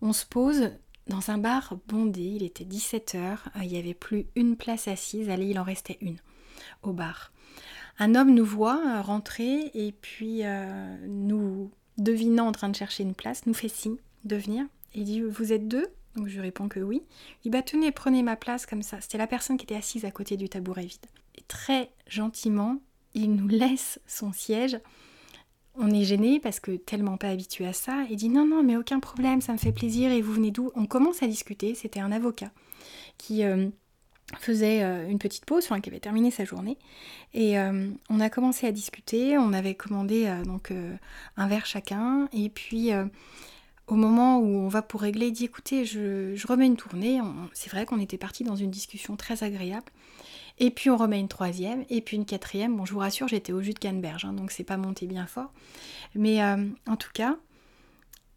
On 0.00 0.12
se 0.12 0.24
pose 0.24 0.70
dans 1.08 1.32
un 1.32 1.38
bar 1.38 1.76
bondé, 1.88 2.22
il 2.22 2.44
était 2.44 2.62
17h, 2.62 3.16
euh, 3.16 3.62
il 3.62 3.68
n'y 3.68 3.78
avait 3.78 3.94
plus 3.94 4.26
une 4.36 4.56
place 4.56 4.86
assise, 4.86 5.28
allez, 5.28 5.46
il 5.46 5.58
en 5.58 5.64
restait 5.64 5.98
une 6.00 6.18
au 6.84 6.92
bar. 6.92 7.32
Un 7.98 8.14
homme 8.14 8.32
nous 8.32 8.44
voit 8.44 8.80
euh, 8.86 9.02
rentrer 9.02 9.72
et 9.74 9.90
puis 9.90 10.44
euh, 10.44 10.96
nous 11.08 11.72
devinant 11.96 12.46
en 12.46 12.52
train 12.52 12.68
de 12.68 12.76
chercher 12.76 13.02
une 13.02 13.14
place, 13.14 13.46
nous 13.46 13.54
fait 13.54 13.68
signe 13.68 13.96
de 14.24 14.36
venir. 14.36 14.64
Il 14.94 15.02
dit 15.02 15.20
Vous 15.20 15.52
êtes 15.52 15.66
deux? 15.66 15.88
Donc 16.14 16.28
je 16.28 16.40
réponds 16.40 16.68
que 16.68 16.78
oui. 16.78 17.02
Il 17.40 17.44
dit 17.44 17.50
Bah 17.50 17.62
tenez, 17.62 17.90
prenez 17.90 18.22
ma 18.22 18.36
place 18.36 18.66
comme 18.66 18.82
ça. 18.82 19.00
C'était 19.00 19.18
la 19.18 19.26
personne 19.26 19.56
qui 19.56 19.64
était 19.64 19.74
assise 19.74 20.04
à 20.04 20.12
côté 20.12 20.36
du 20.36 20.48
tabouret 20.48 20.86
vide. 20.86 21.06
Très 21.48 21.90
gentiment, 22.06 22.76
il 23.14 23.34
nous 23.34 23.48
laisse 23.48 23.98
son 24.06 24.32
siège 24.32 24.78
on 25.78 25.90
est 25.90 26.04
gêné 26.04 26.40
parce 26.40 26.60
que 26.60 26.72
tellement 26.72 27.16
pas 27.16 27.28
habitué 27.28 27.66
à 27.66 27.72
ça. 27.72 28.04
Il 28.10 28.16
dit 28.16 28.28
non, 28.28 28.46
non, 28.46 28.62
mais 28.62 28.76
aucun 28.76 29.00
problème, 29.00 29.40
ça 29.40 29.52
me 29.52 29.58
fait 29.58 29.72
plaisir 29.72 30.10
et 30.10 30.20
vous 30.20 30.32
venez 30.32 30.50
d'où? 30.50 30.70
On 30.74 30.86
commence 30.86 31.22
à 31.22 31.26
discuter. 31.26 31.74
C'était 31.74 32.00
un 32.00 32.12
avocat 32.12 32.50
qui 33.16 33.44
euh, 33.44 33.68
faisait 34.38 34.82
euh, 34.82 35.08
une 35.08 35.18
petite 35.18 35.44
pause, 35.44 35.64
enfin 35.64 35.80
qui 35.80 35.88
avait 35.88 36.00
terminé 36.00 36.30
sa 36.30 36.44
journée. 36.44 36.78
Et 37.34 37.58
euh, 37.58 37.90
on 38.10 38.20
a 38.20 38.30
commencé 38.30 38.66
à 38.66 38.72
discuter. 38.72 39.38
On 39.38 39.52
avait 39.52 39.74
commandé 39.74 40.32
donc 40.44 40.72
un 41.36 41.48
verre 41.48 41.66
chacun. 41.66 42.28
Et 42.32 42.48
puis 42.48 42.90
au 43.86 43.94
moment 43.94 44.38
où 44.38 44.46
on 44.46 44.68
va 44.68 44.82
pour 44.82 45.00
régler, 45.00 45.26
il 45.26 45.32
dit 45.32 45.44
écoutez, 45.44 45.84
je, 45.84 46.46
remets 46.46 46.66
une 46.66 46.76
tournée. 46.76 47.20
C'est 47.52 47.70
vrai 47.70 47.86
qu'on 47.86 48.00
était 48.00 48.18
parti 48.18 48.44
dans 48.44 48.56
une 48.56 48.70
discussion 48.70 49.16
très 49.16 49.44
agréable. 49.44 49.90
Et 50.58 50.70
puis 50.70 50.90
on 50.90 50.96
remet 50.96 51.20
une 51.20 51.28
troisième, 51.28 51.84
et 51.88 52.00
puis 52.00 52.16
une 52.16 52.26
quatrième. 52.26 52.76
Bon, 52.76 52.84
je 52.84 52.92
vous 52.92 52.98
rassure, 52.98 53.28
j'étais 53.28 53.52
au 53.52 53.62
jus 53.62 53.74
de 53.74 53.78
canneberge, 53.78 54.24
hein, 54.24 54.32
donc 54.32 54.50
c'est 54.50 54.64
pas 54.64 54.76
monté 54.76 55.06
bien 55.06 55.26
fort. 55.26 55.52
Mais 56.14 56.42
euh, 56.42 56.66
en 56.86 56.96
tout 56.96 57.10
cas, 57.14 57.36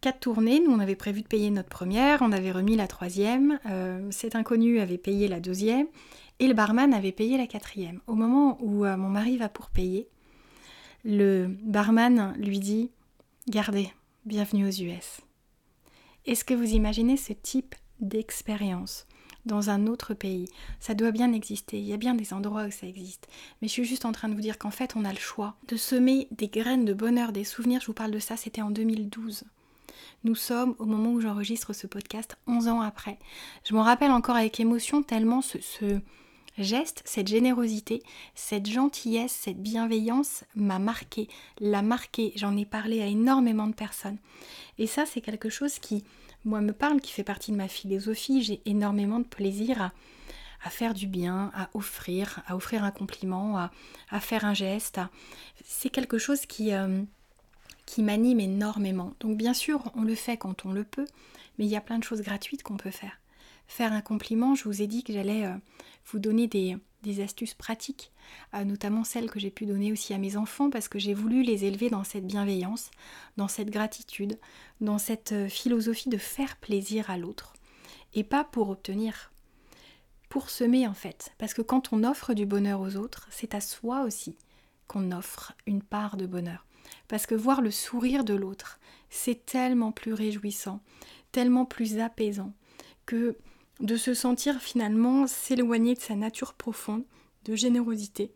quatre 0.02 0.20
tournées. 0.20 0.60
Nous, 0.60 0.72
on 0.72 0.80
avait 0.80 0.96
prévu 0.96 1.22
de 1.22 1.28
payer 1.28 1.50
notre 1.52 1.70
première, 1.70 2.22
on 2.22 2.32
avait 2.32 2.52
remis 2.52 2.76
la 2.76 2.88
troisième. 2.88 3.60
Euh, 3.68 4.06
cet 4.12 4.36
inconnu 4.36 4.80
avait 4.80 4.98
payé 4.98 5.28
la 5.28 5.40
deuxième 5.40 5.88
et 6.40 6.48
le 6.48 6.54
barman 6.54 6.94
avait 6.94 7.12
payé 7.12 7.38
la 7.38 7.48
quatrième. 7.48 8.02
Au 8.08 8.16
moment 8.16 8.58
où 8.62 8.84
euh, 8.84 8.98
mon 8.98 9.10
mari 9.10 9.38
va 9.38 9.48
pour 9.48 9.70
payer, 9.70 10.10
le 11.06 11.48
barman 11.64 12.34
lui 12.38 12.60
dit 12.60 12.92
Gardez, 13.48 13.90
bienvenue 14.26 14.68
aux 14.68 14.72
US. 14.72 15.22
Est-ce 16.26 16.44
que 16.44 16.54
vous 16.54 16.74
imaginez 16.74 17.18
ce 17.18 17.34
type 17.34 17.76
d'expérience? 18.00 19.08
Dans 19.46 19.70
un 19.70 19.88
autre 19.88 20.14
pays. 20.14 20.48
Ça 20.80 20.94
doit 20.94 21.12
bien 21.12 21.34
exister, 21.34 21.80
il 21.80 21.86
y 21.86 21.94
a 21.94 21.98
bien 21.98 22.16
des 22.16 22.34
endroits 22.34 22.66
où 22.66 22.72
ça 22.72 22.88
existe. 22.88 23.28
Mais 23.62 23.68
je 23.68 23.74
suis 23.74 23.86
juste 23.86 24.06
en 24.06 24.12
train 24.12 24.30
de 24.30 24.36
vous 24.36 24.42
dire 24.42 24.58
qu'en 24.58 24.72
fait, 24.72 24.96
on 24.96 25.06
a 25.06 25.12
le 25.12 25.20
choix 25.20 25.56
de 25.68 25.78
semer 25.78 26.28
des 26.32 26.48
graines 26.48 26.86
de 26.86 26.94
bonheur, 26.94 27.32
des 27.32 27.44
souvenirs. 27.44 27.82
Je 27.82 27.88
vous 27.88 27.94
parle 27.94 28.12
de 28.12 28.20
ça, 28.20 28.38
c'était 28.38 28.62
en 28.62 28.72
2012. 28.72 29.44
Nous 30.24 30.36
sommes 30.36 30.76
au 30.78 30.86
moment 30.86 31.14
où 31.14 31.22
j'enregistre 31.22 31.74
ce 31.74 31.88
podcast, 31.88 32.38
11 32.48 32.68
ans 32.68 32.82
après. 32.82 33.18
Je 33.64 33.74
m'en 33.74 33.84
rappelle 33.84 34.12
encore 34.12 34.36
avec 34.36 34.60
émotion 34.60 35.02
tellement 35.02 35.42
ce, 35.42 35.58
geste, 36.58 37.02
cette 37.06 37.28
générosité, 37.28 38.04
cette 38.36 38.68
gentillesse, 38.68 39.32
cette 39.32 39.62
bienveillance 39.62 40.44
m'a 40.56 40.78
marqué, 40.78 41.28
l'a 41.60 41.82
marqué. 41.82 42.34
J'en 42.36 42.56
ai 42.56 42.66
parlé 42.66 43.02
à 43.02 43.08
énormément 43.08 43.68
de 43.68 43.74
personnes. 43.74 44.18
Et 44.78 44.86
ça, 44.86 45.06
c'est 45.08 45.22
quelque 45.22 45.50
chose 45.50 45.80
qui, 45.80 46.04
moi, 46.46 46.62
me 46.62 46.74
parle, 46.74 47.02
qui 47.02 47.12
fait 47.12 47.24
partie 47.24 47.52
de 47.52 47.58
ma 47.58 47.68
philosophie. 47.68 48.42
J'ai 48.42 48.62
énormément 48.66 49.20
de 49.20 49.26
plaisir 49.26 49.92
à, 50.64 50.70
faire 50.70 50.94
du 50.94 51.08
bien, 51.08 51.52
à 51.54 51.70
offrir, 51.74 52.42
à 52.48 52.56
offrir 52.56 52.84
un 52.84 52.92
compliment, 52.92 53.58
à, 53.58 54.20
faire 54.20 54.46
un 54.46 54.54
geste. 54.54 55.00
C'est 55.64 55.90
quelque 55.90 56.18
chose 56.18 56.46
qui, 56.46 56.74
euh, 56.74 57.04
qui 57.86 58.04
m'anime 58.04 58.40
énormément. 58.40 59.14
Donc 59.20 59.38
bien 59.38 59.54
sûr, 59.54 59.92
on 59.96 60.04
le 60.04 60.16
fait 60.16 60.38
quand 60.38 60.66
on 60.66 60.72
le 60.72 60.84
peut, 60.84 61.08
mais 61.58 61.66
il 61.66 61.72
y 61.72 61.76
a 61.76 61.82
plein 61.82 62.00
de 62.00 62.04
choses 62.04 62.22
gratuites 62.22 62.64
qu'on 62.64 62.78
peut 62.78 62.92
faire. 62.92 63.21
Faire 63.72 63.94
un 63.94 64.02
compliment, 64.02 64.54
je 64.54 64.66
vous 64.66 64.82
ai 64.82 64.88
dit 64.88 65.02
que 65.02 65.14
j'allais 65.14 65.46
euh, 65.46 65.56
vous 66.08 66.20
donner 66.20 66.46
des, 66.48 67.22
astuces 67.22 67.54
pratiques, 67.54 68.12
euh, 68.54 68.66
notamment 68.66 69.06
celles 69.06 69.32
que 69.32 69.40
j'ai 69.40 69.50
pu 69.50 69.66
donner 69.66 69.94
aussi 69.94 70.14
à 70.14 70.18
mes 70.18 70.36
enfants 70.36 70.70
parce 70.70 70.90
que 70.90 71.00
j'ai 71.00 71.14
voulu 71.14 71.42
les 71.42 71.64
élever 71.64 71.90
dans 71.90 72.04
cette 72.04 72.28
bienveillance, 72.28 72.92
dans 73.38 73.48
cette 73.48 73.70
gratitude, 73.70 74.38
dans 74.82 74.98
cette 74.98 75.32
euh, 75.32 75.48
philosophie 75.48 76.10
de 76.10 76.18
faire 76.18 76.58
plaisir 76.58 77.10
à 77.10 77.18
l'autre 77.18 77.54
et 78.14 78.26
pas 78.26 78.44
pour 78.44 78.70
obtenir, 78.72 79.32
pour 80.28 80.50
semer 80.50 80.86
en 80.86 80.94
fait. 80.94 81.32
Parce 81.38 81.54
que 81.54 81.62
quand 81.62 81.94
on 81.94 82.04
offre 82.04 82.34
du 82.34 82.46
bonheur 82.46 82.82
aux 82.82 82.98
autres, 82.98 83.30
c'est 83.32 83.56
à 83.56 83.62
soi 83.62 84.02
aussi 84.04 84.36
qu'on 84.88 85.14
offre 85.14 85.54
une 85.66 85.82
part 85.82 86.18
de 86.18 86.26
bonheur. 86.26 86.66
Parce 87.08 87.26
que 87.26 87.36
voir 87.36 87.62
le 87.62 87.72
sourire 87.72 88.26
de 88.26 88.34
l'autre, 88.34 88.82
c'est 89.10 89.46
tellement 89.46 89.94
plus 89.94 90.12
réjouissant, 90.12 90.82
tellement 91.32 91.64
plus 91.64 92.00
apaisant 92.00 92.52
que 93.06 93.38
de 93.82 93.98
se 93.98 94.14
sentir 94.14 94.62
finalement 94.62 95.28
s'éloigner 95.28 95.96
de 95.96 96.00
sa 96.00 96.16
nature 96.16 96.54
profonde 96.54 97.04
de 97.46 97.56
générosité, 97.56 98.32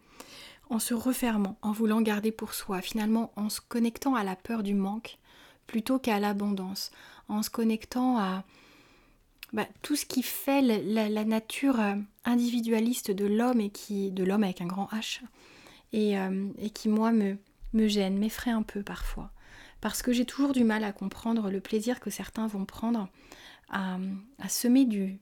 en 0.70 0.80
se 0.80 0.94
refermant, 0.94 1.58
en 1.62 1.72
voulant 1.72 2.02
garder 2.02 2.32
pour 2.32 2.54
soi, 2.54 2.82
finalement 2.82 3.32
en 3.36 3.50
se 3.50 3.62
connectant 3.62 4.16
à 4.16 4.24
la 4.24 4.36
peur 4.36 4.64
du 4.64 4.74
manque 4.74 5.20
plutôt 5.68 6.00
qu'à 6.00 6.20
l'abondance, 6.20 6.92
en 7.28 7.44
se 7.44 7.50
connectant 7.50 8.18
à 8.18 8.44
bah, 9.54 9.68
tout 9.84 9.96
ce 9.96 10.06
qui 10.06 10.24
fait 10.24 10.62
la, 10.62 11.24
nature 11.24 11.80
euh, 11.80 11.96
individualiste 12.24 13.12
de 13.12 13.26
l'homme 13.26 13.62
et 13.62 13.70
qui 13.70 14.12
de 14.12 14.24
l'homme 14.24 14.44
avec 14.44 14.62
un 14.62 14.68
grand 14.68 14.88
H 14.88 15.22
et, 15.94 16.18
euh, 16.18 16.50
qui 16.74 16.90
moi 16.90 17.12
me, 17.12 17.38
gêne, 17.88 18.18
m'effraie 18.18 18.52
un 18.52 18.64
peu 18.64 18.84
parfois, 18.84 19.32
parce 19.82 20.02
que 20.02 20.12
j'ai 20.12 20.26
toujours 20.26 20.54
du 20.54 20.64
mal 20.64 20.84
à 20.84 20.92
comprendre 20.92 21.52
le 21.52 21.62
plaisir 21.62 22.00
que 22.00 22.10
certains 22.10 22.48
vont 22.48 22.66
prendre 22.66 23.08
à 23.70 24.48
semer 24.48 24.86
du, 24.86 25.20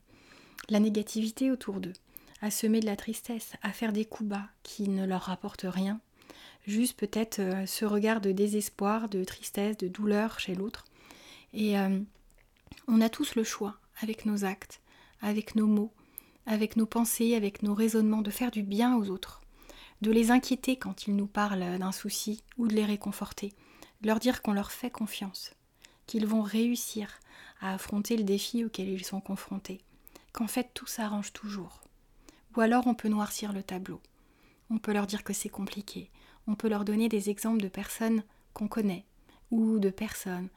la 0.70 0.80
négativité 0.80 1.52
autour 1.52 1.80
d'eux, 1.80 1.94
à 2.42 2.52
semer 2.52 2.80
de 2.80 2.86
la 2.86 2.96
tristesse, 2.96 3.54
à 3.62 3.72
faire 3.72 3.94
des 3.94 4.06
coups 4.06 4.30
bas 4.30 4.48
qui 4.64 4.90
ne 4.90 5.06
leur 5.06 5.22
rapportent 5.22 5.66
rien, 5.68 6.00
juste 6.68 6.98
peut-être 6.98 7.40
euh, 7.40 7.66
ce 7.66 7.86
regard 7.86 8.22
de 8.22 8.32
désespoir, 8.32 9.10
de 9.10 9.24
tristesse, 9.24 9.78
de 9.78 9.88
douleur 9.88 10.40
chez 10.40 10.56
l'autre. 10.56 10.86
Et 11.54 11.78
euh, 11.78 12.00
on 12.88 13.02
a 13.02 13.10
tous 13.10 13.36
le 13.36 13.44
choix, 13.44 13.78
avec 14.02 14.26
nos 14.26 14.46
actes, 14.46 14.82
avec 15.22 15.56
nos 15.56 15.68
mots, 15.68 15.94
avec 16.46 16.76
nos 16.76 16.86
pensées, 16.86 17.36
avec 17.36 17.64
nos 17.64 17.74
raisonnements, 17.74 18.22
de 18.22 18.32
faire 18.32 18.52
du 18.52 18.64
bien 18.64 18.98
aux 18.98 19.10
autres, 19.10 19.42
de 20.02 20.12
les 20.12 20.32
inquiéter 20.32 20.76
quand 20.76 21.08
ils 21.08 21.16
nous 21.16 21.28
parlent 21.28 21.78
d'un 21.80 21.92
souci 21.92 22.44
ou 22.58 22.68
de 22.68 22.74
les 22.74 22.86
réconforter, 22.86 23.54
de 24.02 24.08
leur 24.08 24.20
dire 24.20 24.42
qu'on 24.42 24.54
leur 24.54 24.72
fait 24.72 24.90
confiance, 24.90 25.54
qu'ils 26.08 26.28
vont 26.28 26.42
réussir 26.42 27.20
à 27.62 27.74
affronter 27.74 28.18
le 28.18 28.24
défi 28.24 28.66
auquel 28.66 28.90
ils 28.90 29.06
sont 29.06 29.22
confrontés 29.22 29.80
qu'en 30.34 30.48
fait 30.48 30.72
tout 30.74 30.88
s'arrange 30.88 31.32
toujours. 31.32 31.82
Ou 32.56 32.62
alors 32.62 32.88
on 32.88 32.96
peut 32.96 33.10
noircir 33.10 33.54
le 33.54 33.64
tableau. 33.64 34.02
On 34.70 34.78
peut 34.78 34.94
leur 34.94 35.08
dire 35.08 35.24
que 35.24 35.34
c'est 35.34 35.50
compliqué. 35.50 36.10
On 36.48 36.56
peut 36.56 36.68
leur 36.68 36.84
donner 36.84 37.08
des 37.08 37.30
exemples 37.30 37.62
de 37.62 37.70
personnes 37.70 38.24
qu'on 38.54 38.68
connaît 38.68 39.06
ou 39.52 39.80
de 39.80 39.90
personnes 39.90 40.50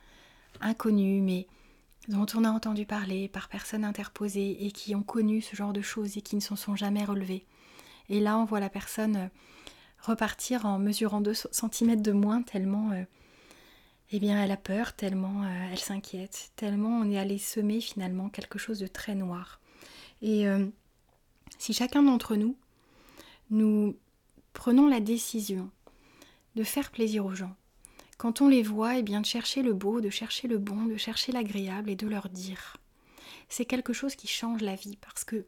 inconnues 0.61 1.21
mais 1.21 1.47
dont 2.09 2.27
on 2.35 2.45
a 2.45 2.51
entendu 2.51 2.87
parler 2.87 3.29
par 3.29 3.49
personnes 3.49 3.85
interposées 3.85 4.65
et 4.65 4.73
qui 4.73 4.95
ont 4.95 5.03
connu 5.03 5.41
ce 5.41 5.57
genre 5.57 5.73
de 5.73 5.83
choses 5.83 6.17
et 6.17 6.23
qui 6.23 6.37
ne 6.37 6.41
s'en 6.41 6.57
sont 6.57 6.77
jamais 6.77 7.05
relevées. 7.05 7.47
Et 8.09 8.21
là, 8.21 8.39
on 8.39 8.45
voit 8.45 8.61
la 8.61 8.69
personne 8.69 9.31
repartir 10.01 10.67
en 10.67 10.79
mesurant 10.79 11.21
2 11.21 11.35
cm 11.51 12.01
de 12.01 12.13
moins 12.13 12.43
tellement 12.43 12.93
euh, 12.93 13.03
eh 14.13 14.21
bien 14.21 14.43
elle 14.43 14.53
a 14.53 14.57
peur, 14.57 14.95
tellement 14.95 15.43
euh, 15.43 15.69
elle 15.73 15.79
s'inquiète, 15.79 16.53
tellement 16.55 17.01
on 17.01 17.11
est 17.11 17.19
allé 17.19 17.39
semer 17.39 17.81
finalement 17.81 18.29
quelque 18.29 18.59
chose 18.59 18.79
de 18.79 18.87
très 18.87 19.15
noir. 19.15 19.61
Et 20.23 20.49
euh, 20.49 20.67
si 21.59 21.73
chacun 21.73 22.03
d'entre 22.03 22.37
nous, 22.37 22.57
nous 23.51 23.97
prenons 24.53 24.89
la 24.89 25.01
décision 25.01 25.71
de 26.55 26.65
faire 26.65 26.91
plaisir 26.91 27.27
aux 27.27 27.35
gens, 27.35 27.55
quand 28.17 28.41
on 28.41 28.49
les 28.49 28.63
voit, 28.63 28.97
eh 28.97 29.03
bien 29.03 29.21
de 29.21 29.27
chercher 29.27 29.63
le 29.63 29.75
beau, 29.75 30.01
de 30.01 30.09
chercher 30.09 30.49
le 30.49 30.59
bon, 30.59 30.87
de 30.87 30.97
chercher 30.97 31.33
l'agréable 31.33 31.91
et 31.91 31.97
de 31.97 32.07
leur 32.07 32.29
dire. 32.31 32.79
C'est 33.49 33.67
quelque 33.67 33.93
chose 33.93 34.17
qui 34.17 34.27
change 34.27 34.63
la 34.63 34.75
vie 34.75 34.97
parce 34.97 35.25
que 35.25 35.45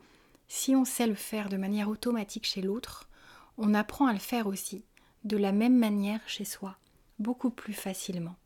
si 0.48 0.76
on 0.76 0.84
sait 0.84 1.06
le 1.06 1.14
faire 1.14 1.48
de 1.48 1.56
manière 1.56 1.88
automatique 1.88 2.46
chez 2.46 2.60
l'autre, 2.60 3.08
on 3.56 3.74
apprend 3.74 4.06
à 4.06 4.12
le 4.12 4.18
faire 4.18 4.46
aussi 4.46 4.84
de 5.24 5.36
la 5.36 5.52
même 5.52 5.76
manière 5.76 6.20
chez 6.26 6.44
soi, 6.44 6.76
beaucoup 7.18 7.50
plus 7.50 7.72
facilement. 7.72 8.36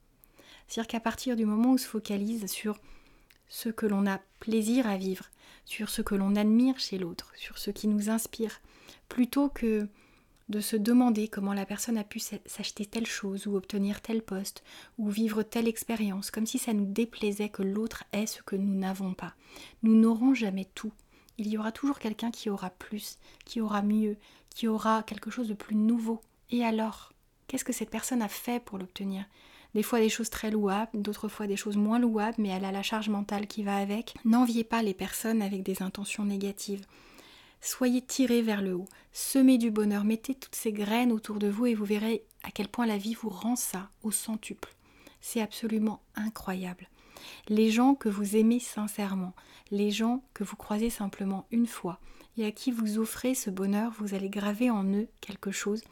C'est-à-dire 0.66 0.88
qu'à 0.88 1.00
partir 1.00 1.36
du 1.36 1.44
moment 1.44 1.70
où 1.70 1.74
on 1.74 1.78
se 1.78 1.86
focalise 1.86 2.46
sur 2.46 2.78
ce 3.52 3.68
que 3.68 3.84
l'on 3.84 4.06
a 4.06 4.18
plaisir 4.40 4.86
à 4.86 4.96
vivre, 4.96 5.26
sur 5.66 5.90
ce 5.90 6.00
que 6.00 6.14
l'on 6.14 6.36
admire 6.36 6.78
chez 6.78 6.96
l'autre, 6.96 7.30
sur 7.36 7.58
ce 7.58 7.70
qui 7.70 7.86
nous 7.86 8.08
inspire, 8.08 8.62
plutôt 9.10 9.50
que 9.50 9.86
de 10.48 10.60
se 10.60 10.74
demander 10.74 11.28
comment 11.28 11.52
la 11.52 11.66
personne 11.66 11.98
a 11.98 12.02
pu 12.02 12.18
s'acheter 12.18 12.86
telle 12.86 13.06
chose 13.06 13.46
ou 13.46 13.54
obtenir 13.54 14.00
tel 14.00 14.22
poste 14.22 14.64
ou 14.96 15.10
vivre 15.10 15.42
telle 15.42 15.68
expérience, 15.68 16.30
comme 16.30 16.46
si 16.46 16.58
ça 16.58 16.72
nous 16.72 16.86
déplaisait 16.86 17.50
que 17.50 17.62
l'autre 17.62 18.04
ait 18.12 18.26
ce 18.26 18.42
que 18.42 18.56
nous 18.56 18.74
n'avons 18.74 19.12
pas. 19.12 19.34
Nous 19.82 19.94
n'aurons 19.94 20.32
jamais 20.32 20.66
tout. 20.74 20.92
Il 21.36 21.48
y 21.48 21.58
aura 21.58 21.72
toujours 21.72 21.98
quelqu'un 21.98 22.30
qui 22.30 22.48
aura 22.48 22.70
plus, 22.70 23.18
qui 23.44 23.60
aura 23.60 23.82
mieux, 23.82 24.16
qui 24.48 24.66
aura 24.66 25.02
quelque 25.02 25.30
chose 25.30 25.48
de 25.48 25.54
plus 25.54 25.76
nouveau. 25.76 26.22
Et 26.48 26.64
alors 26.64 27.12
Qu'est-ce 27.52 27.66
que 27.66 27.74
cette 27.74 27.90
personne 27.90 28.22
a 28.22 28.28
fait 28.28 28.64
pour 28.64 28.78
l'obtenir? 28.78 29.26
Des 29.74 29.82
fois 29.82 30.00
des 30.00 30.08
choses 30.08 30.30
très 30.30 30.50
louables, 30.50 30.90
d'autres 30.94 31.28
fois 31.28 31.46
des 31.46 31.56
choses 31.56 31.76
moins 31.76 31.98
louables, 31.98 32.36
mais 32.38 32.50
elle 32.50 32.64
a 32.64 32.72
la 32.72 32.82
charge 32.82 33.08
mentale 33.08 33.46
qui 33.46 33.62
va 33.62 33.76
avec. 33.76 34.14
N'enviez 34.24 34.64
pas 34.64 34.82
les 34.82 34.94
personnes 34.94 35.42
avec 35.42 35.62
des 35.62 35.82
intentions 35.82 36.24
négatives. 36.24 36.84
Soyez 37.60 38.02
tirés 38.02 38.42
vers 38.42 38.60
le 38.60 38.74
haut, 38.74 38.88
semez 39.12 39.56
du 39.56 39.70
bonheur, 39.70 40.04
mettez 40.04 40.34
toutes 40.34 40.56
ces 40.56 40.72
graines 40.72 41.12
autour 41.12 41.38
de 41.38 41.48
vous 41.48 41.66
et 41.66 41.74
vous 41.74 41.84
verrez 41.84 42.24
à 42.42 42.50
quel 42.50 42.68
point 42.68 42.86
la 42.86 42.98
vie 42.98 43.14
vous 43.14 43.28
rend 43.28 43.56
ça 43.56 43.88
au 44.02 44.10
centuple. 44.10 44.74
C'est 45.20 45.40
absolument 45.40 46.02
incroyable. 46.16 46.88
Les 47.48 47.70
gens 47.70 47.94
que 47.94 48.08
vous 48.08 48.34
aimez 48.34 48.58
sincèrement, 48.58 49.32
les 49.70 49.92
gens 49.92 50.24
que 50.34 50.42
vous 50.42 50.56
croisez 50.56 50.90
simplement 50.90 51.46
une 51.52 51.68
fois 51.68 52.00
et 52.36 52.44
à 52.44 52.50
qui 52.50 52.72
vous 52.72 52.98
offrez 52.98 53.34
ce 53.34 53.48
bonheur, 53.48 53.92
vous 53.96 54.14
allez 54.14 54.28
graver 54.28 54.68
en 54.68 54.84
eux 54.84 55.06
quelque 55.20 55.52
chose 55.52 55.84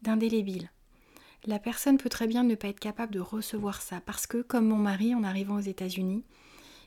d'indélébile 0.00 0.70
la 1.46 1.58
personne 1.58 1.98
peut 1.98 2.08
très 2.08 2.26
bien 2.26 2.44
ne 2.44 2.54
pas 2.54 2.68
être 2.68 2.80
capable 2.80 3.12
de 3.12 3.20
recevoir 3.20 3.82
ça 3.82 4.00
parce 4.00 4.26
que, 4.26 4.42
comme 4.42 4.68
mon 4.68 4.76
mari 4.76 5.14
en 5.14 5.22
arrivant 5.22 5.56
aux 5.56 5.60
États-Unis, 5.60 6.24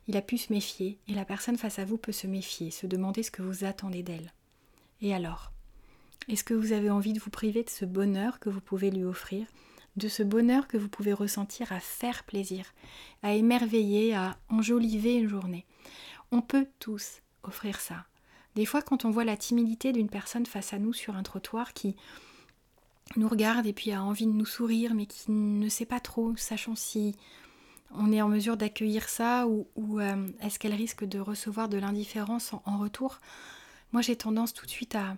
il 0.07 0.17
a 0.17 0.21
pu 0.21 0.37
se 0.37 0.51
méfier 0.51 0.99
et 1.07 1.13
la 1.13 1.25
personne 1.25 1.57
face 1.57 1.79
à 1.79 1.85
vous 1.85 1.97
peut 1.97 2.11
se 2.11 2.27
méfier, 2.27 2.71
se 2.71 2.87
demander 2.87 3.23
ce 3.23 3.31
que 3.31 3.41
vous 3.41 3.63
attendez 3.63 4.03
d'elle. 4.03 4.33
Et 5.01 5.13
alors? 5.13 5.51
Est-ce 6.27 6.43
que 6.43 6.53
vous 6.53 6.71
avez 6.71 6.89
envie 6.89 7.13
de 7.13 7.19
vous 7.19 7.31
priver 7.31 7.63
de 7.63 7.69
ce 7.69 7.85
bonheur 7.85 8.39
que 8.39 8.49
vous 8.49 8.61
pouvez 8.61 8.91
lui 8.91 9.03
offrir, 9.03 9.47
de 9.95 10.07
ce 10.07 10.21
bonheur 10.21 10.67
que 10.67 10.77
vous 10.77 10.89
pouvez 10.89 11.13
ressentir 11.13 11.71
à 11.71 11.79
faire 11.79 12.23
plaisir, 12.23 12.65
à 13.23 13.33
émerveiller, 13.33 14.13
à 14.13 14.37
enjoliver 14.49 15.15
une 15.15 15.27
journée? 15.27 15.65
On 16.31 16.41
peut 16.41 16.67
tous 16.79 17.21
offrir 17.43 17.79
ça. 17.79 18.05
Des 18.55 18.65
fois, 18.65 18.81
quand 18.81 19.05
on 19.05 19.11
voit 19.11 19.25
la 19.25 19.37
timidité 19.37 19.91
d'une 19.93 20.09
personne 20.09 20.45
face 20.45 20.73
à 20.73 20.79
nous 20.79 20.93
sur 20.93 21.15
un 21.15 21.23
trottoir 21.23 21.73
qui 21.73 21.95
nous 23.17 23.27
regarde 23.27 23.65
et 23.65 23.73
puis 23.73 23.91
a 23.91 24.03
envie 24.03 24.25
de 24.25 24.31
nous 24.31 24.45
sourire, 24.45 24.93
mais 24.93 25.05
qui 25.05 25.31
ne 25.31 25.69
sait 25.69 25.85
pas 25.85 25.99
trop, 25.99 26.35
sachant 26.37 26.75
si 26.75 27.15
on 27.93 28.11
est 28.11 28.21
en 28.21 28.29
mesure 28.29 28.57
d'accueillir 28.57 29.09
ça 29.09 29.47
ou, 29.47 29.99
euh, 29.99 30.27
est-ce 30.41 30.59
qu'elle 30.59 30.73
risque 30.73 31.03
de 31.03 31.19
recevoir 31.19 31.69
de 31.69 31.77
l'indifférence 31.77 32.53
en, 32.65 32.77
retour 32.77 33.19
Moi 33.91 34.01
j'ai 34.01 34.15
tendance 34.15 34.53
tout 34.53 34.65
de 34.65 34.71
suite 34.71 34.95
à, 34.95 35.17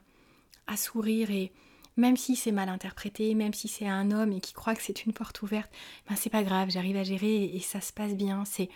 sourire 0.75 1.29
et 1.29 1.51
même 1.97 2.17
si 2.17 2.35
c'est 2.35 2.51
mal 2.51 2.69
interprété, 2.69 3.35
même 3.35 3.53
si 3.53 3.67
c'est 3.67 3.87
un 3.87 4.09
homme 4.09 4.31
et 4.31 4.41
qui 4.41 4.53
croit 4.53 4.73
que 4.73 4.81
c'est 4.81 5.05
une 5.05 5.13
porte 5.13 5.43
ouverte, 5.43 5.71
ben 6.09 6.15
c'est 6.15 6.31
pas 6.31 6.41
grave, 6.41 6.71
j'arrive 6.71 6.97
à 6.97 7.03
gérer 7.03 7.43
et, 7.43 7.59
ça 7.59 7.79
se 7.79 7.93
passe 7.93 8.15
bien. 8.15 8.43
C'est, 8.45 8.69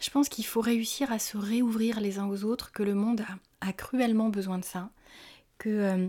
je 0.00 0.10
pense 0.10 0.28
qu'il 0.28 0.44
faut 0.44 0.60
réussir 0.60 1.12
à 1.12 1.20
se 1.20 1.36
réouvrir 1.36 2.00
les 2.00 2.18
uns 2.18 2.26
aux 2.26 2.42
autres, 2.42 2.72
que 2.72 2.82
le 2.82 2.94
monde 2.94 3.24
a, 3.60 3.72
cruellement 3.72 4.30
besoin 4.30 4.58
de 4.58 4.64
ça, 4.64 4.90
que 5.58 5.68
euh, 5.68 6.08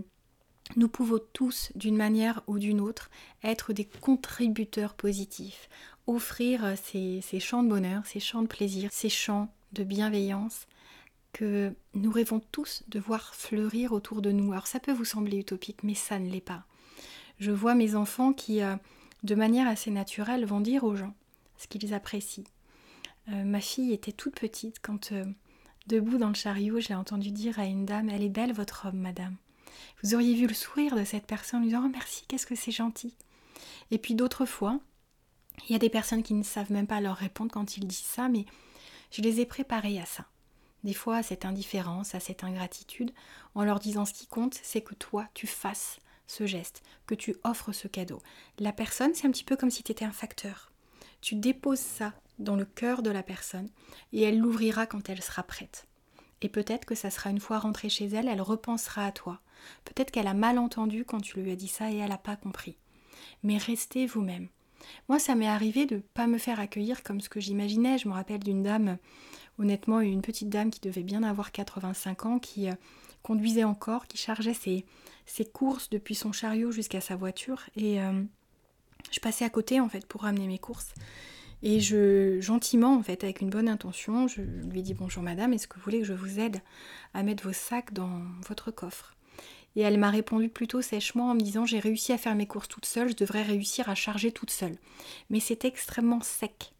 nous 0.76 0.88
pouvons 0.88 1.20
tous, 1.32 1.70
d'une 1.74 1.96
manière 1.96 2.42
ou 2.46 2.58
d'une 2.58 2.80
autre, 2.80 3.10
être 3.42 3.72
des 3.72 3.84
contributeurs 3.84 4.94
positifs, 4.94 5.68
offrir 6.06 6.64
euh, 6.64 6.74
ces, 6.82 7.40
champs 7.40 7.62
de 7.62 7.68
bonheur, 7.68 8.04
ces 8.06 8.20
champs 8.20 8.42
de 8.42 8.48
plaisir, 8.48 8.90
ces 8.92 9.08
champs 9.08 9.52
de 9.72 9.84
bienveillance 9.84 10.66
que 11.32 11.72
nous 11.94 12.10
rêvons 12.10 12.40
tous 12.52 12.84
de 12.88 13.00
voir 13.00 13.34
fleurir 13.34 13.92
autour 13.92 14.22
de 14.22 14.30
nous. 14.30 14.52
Alors 14.52 14.66
ça 14.66 14.80
peut 14.80 14.92
vous 14.92 15.04
sembler 15.04 15.38
utopique, 15.38 15.82
mais 15.82 15.94
ça 15.94 16.18
ne 16.18 16.30
l'est 16.30 16.40
pas. 16.40 16.64
Je 17.40 17.50
vois 17.50 17.74
mes 17.74 17.94
enfants 17.94 18.32
qui, 18.32 18.62
euh, 18.62 18.76
de 19.22 19.34
manière 19.34 19.68
assez 19.68 19.90
naturelle, 19.90 20.44
vont 20.44 20.60
dire 20.60 20.84
aux 20.84 20.96
gens 20.96 21.14
ce 21.56 21.66
qu'ils 21.66 21.92
apprécient. 21.92 22.44
Euh, 23.28 23.44
ma 23.44 23.60
fille 23.60 23.92
était 23.92 24.12
toute 24.12 24.38
petite 24.38 24.78
quand, 24.80 25.12
debout 25.86 26.18
dans 26.18 26.28
le 26.28 26.34
chariot, 26.34 26.80
je 26.80 26.88
l'ai 26.88 26.94
entendu 26.94 27.30
dire 27.30 27.58
à 27.58 27.64
une 27.64 27.84
dame 27.84 28.08
Elle 28.08 28.22
est 28.22 28.28
belle 28.28 28.52
votre 28.52 28.84
robe, 28.84 28.94
madame. 28.94 29.36
Vous 30.02 30.14
auriez 30.14 30.34
vu 30.34 30.46
le 30.46 30.54
sourire 30.54 30.96
de 30.96 31.04
cette 31.04 31.26
personne 31.26 31.60
en 31.60 31.62
lui 31.62 31.68
disant 31.70 31.84
Oh 31.84 31.90
merci, 31.90 32.24
qu'est-ce 32.26 32.46
que 32.46 32.54
c'est 32.54 32.72
gentil. 32.72 33.14
Et 33.90 33.98
puis 33.98 34.14
d'autres 34.14 34.46
fois, 34.46 34.80
il 35.68 35.72
y 35.72 35.76
a 35.76 35.78
des 35.78 35.90
personnes 35.90 36.22
qui 36.22 36.34
ne 36.34 36.42
savent 36.42 36.72
même 36.72 36.86
pas 36.86 37.00
leur 37.00 37.16
répondre 37.16 37.52
quand 37.52 37.76
ils 37.76 37.86
disent 37.86 37.98
ça, 37.98 38.28
mais 38.28 38.44
je 39.10 39.22
les 39.22 39.40
ai 39.40 39.46
préparées 39.46 40.00
à 40.00 40.06
ça. 40.06 40.26
Des 40.82 40.94
fois 40.94 41.16
à 41.16 41.22
cette 41.22 41.44
indifférence, 41.44 42.14
à 42.14 42.20
cette 42.20 42.44
ingratitude, 42.44 43.12
en 43.54 43.64
leur 43.64 43.78
disant 43.78 44.04
ce 44.04 44.12
qui 44.12 44.26
compte, 44.26 44.58
c'est 44.62 44.82
que 44.82 44.94
toi, 44.94 45.26
tu 45.32 45.46
fasses 45.46 45.98
ce 46.26 46.46
geste, 46.46 46.82
que 47.06 47.14
tu 47.14 47.36
offres 47.44 47.72
ce 47.72 47.88
cadeau. 47.88 48.20
La 48.58 48.72
personne, 48.72 49.14
c'est 49.14 49.26
un 49.26 49.30
petit 49.30 49.44
peu 49.44 49.56
comme 49.56 49.70
si 49.70 49.82
tu 49.82 49.92
étais 49.92 50.04
un 50.04 50.12
facteur. 50.12 50.72
Tu 51.20 51.36
déposes 51.36 51.78
ça 51.78 52.12
dans 52.38 52.56
le 52.56 52.64
cœur 52.64 53.02
de 53.02 53.10
la 53.10 53.22
personne 53.22 53.68
et 54.12 54.22
elle 54.22 54.38
l'ouvrira 54.38 54.86
quand 54.86 55.08
elle 55.08 55.22
sera 55.22 55.42
prête. 55.42 55.86
Et 56.42 56.48
peut-être 56.48 56.84
que 56.84 56.94
ça 56.94 57.10
sera 57.10 57.30
une 57.30 57.40
fois 57.40 57.58
rentrée 57.58 57.88
chez 57.88 58.06
elle, 58.06 58.28
elle 58.28 58.42
repensera 58.42 59.06
à 59.06 59.12
toi. 59.12 59.40
Peut-être 59.84 60.10
qu'elle 60.10 60.26
a 60.26 60.34
mal 60.34 60.58
entendu 60.58 61.04
quand 61.04 61.20
tu 61.20 61.40
lui 61.40 61.50
as 61.50 61.56
dit 61.56 61.68
ça 61.68 61.90
et 61.90 61.96
elle 61.96 62.10
n'a 62.10 62.18
pas 62.18 62.36
compris. 62.36 62.76
Mais 63.42 63.58
restez 63.58 64.06
vous-même. 64.06 64.48
Moi, 65.08 65.18
ça 65.18 65.34
m'est 65.34 65.48
arrivé 65.48 65.86
de 65.86 65.96
ne 65.96 66.00
pas 66.00 66.26
me 66.26 66.38
faire 66.38 66.60
accueillir 66.60 67.02
comme 67.02 67.20
ce 67.20 67.28
que 67.28 67.40
j'imaginais. 67.40 67.98
Je 67.98 68.08
me 68.08 68.14
rappelle 68.14 68.42
d'une 68.42 68.62
dame, 68.62 68.98
honnêtement, 69.58 70.00
une 70.00 70.22
petite 70.22 70.48
dame 70.48 70.70
qui 70.70 70.80
devait 70.80 71.02
bien 71.02 71.22
avoir 71.22 71.52
85 71.52 72.26
ans, 72.26 72.38
qui 72.38 72.68
euh, 72.68 72.74
conduisait 73.22 73.64
encore, 73.64 74.06
qui 74.06 74.18
chargeait 74.18 74.54
ses, 74.54 74.84
courses 75.52 75.90
depuis 75.90 76.14
son 76.14 76.32
chariot 76.32 76.70
jusqu'à 76.70 77.00
sa 77.00 77.16
voiture. 77.16 77.62
Et 77.76 78.00
euh, 78.00 78.22
je 79.10 79.20
passais 79.20 79.44
à 79.44 79.50
côté, 79.50 79.80
en 79.80 79.88
fait, 79.88 80.06
pour 80.06 80.22
ramener 80.22 80.46
mes 80.46 80.58
courses. 80.58 80.94
Et 81.62 81.80
je, 81.80 82.40
gentiment, 82.40 82.94
en 82.94 83.02
fait, 83.02 83.24
avec 83.24 83.40
une 83.40 83.48
bonne 83.48 83.68
intention, 83.68 84.28
je 84.28 84.42
lui 84.42 84.82
dis 84.82 84.92
bonjour 84.92 85.22
madame, 85.22 85.54
est-ce 85.54 85.66
que 85.66 85.76
vous 85.76 85.84
voulez 85.84 86.00
que 86.00 86.04
je 86.04 86.12
vous 86.12 86.38
aide 86.38 86.60
à 87.14 87.22
mettre 87.22 87.42
vos 87.42 87.54
sacs 87.54 87.94
dans 87.94 88.20
votre 88.46 88.70
coffre? 88.70 89.14
Et 89.76 89.80
elle 89.80 89.98
m'a 89.98 90.10
répondu 90.10 90.48
plutôt 90.48 90.82
sèchement 90.82 91.30
en 91.30 91.34
me 91.34 91.40
disant 91.40 91.66
j'ai 91.66 91.78
réussi 91.78 92.12
à 92.12 92.18
faire 92.18 92.34
mes 92.34 92.46
courses 92.46 92.68
toute 92.68 92.86
seule, 92.86 93.10
je 93.10 93.16
devrais 93.16 93.42
réussir 93.42 93.88
à 93.88 93.94
charger 93.94 94.32
toute 94.32 94.50
seule. 94.50 94.76
Mais 95.30 95.40
c'est 95.40 95.64
extrêmement 95.64 96.20
sec. 96.20 96.72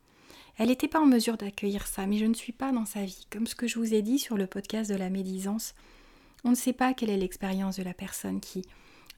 Elle 0.56 0.68
n'était 0.68 0.88
pas 0.88 1.00
en 1.00 1.06
mesure 1.06 1.36
d'accueillir 1.36 1.86
ça, 1.86 2.06
mais 2.06 2.18
je 2.18 2.26
ne 2.26 2.34
suis 2.34 2.52
pas 2.52 2.70
dans 2.70 2.86
sa 2.86 3.04
vie. 3.04 3.26
Comme 3.30 3.46
ce 3.46 3.56
que 3.56 3.66
je 3.66 3.78
vous 3.78 3.94
ai 3.94 4.02
dit 4.02 4.20
sur 4.20 4.36
le 4.36 4.46
podcast 4.46 4.90
de 4.90 4.96
la 4.96 5.10
médisance, 5.10 5.74
on 6.44 6.50
ne 6.50 6.54
sait 6.54 6.72
pas 6.72 6.94
quelle 6.94 7.10
est 7.10 7.16
l'expérience 7.16 7.76
de 7.76 7.82
la 7.82 7.94
personne 7.94 8.40
qui, 8.40 8.64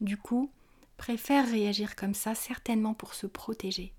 du 0.01 0.17
coup, 0.17 0.51
préfère 0.97 1.47
réagir 1.51 1.95
comme 1.95 2.15
ça, 2.15 2.35
certainement 2.35 2.95
pour 2.95 3.13
se 3.13 3.27
protéger 3.27 3.93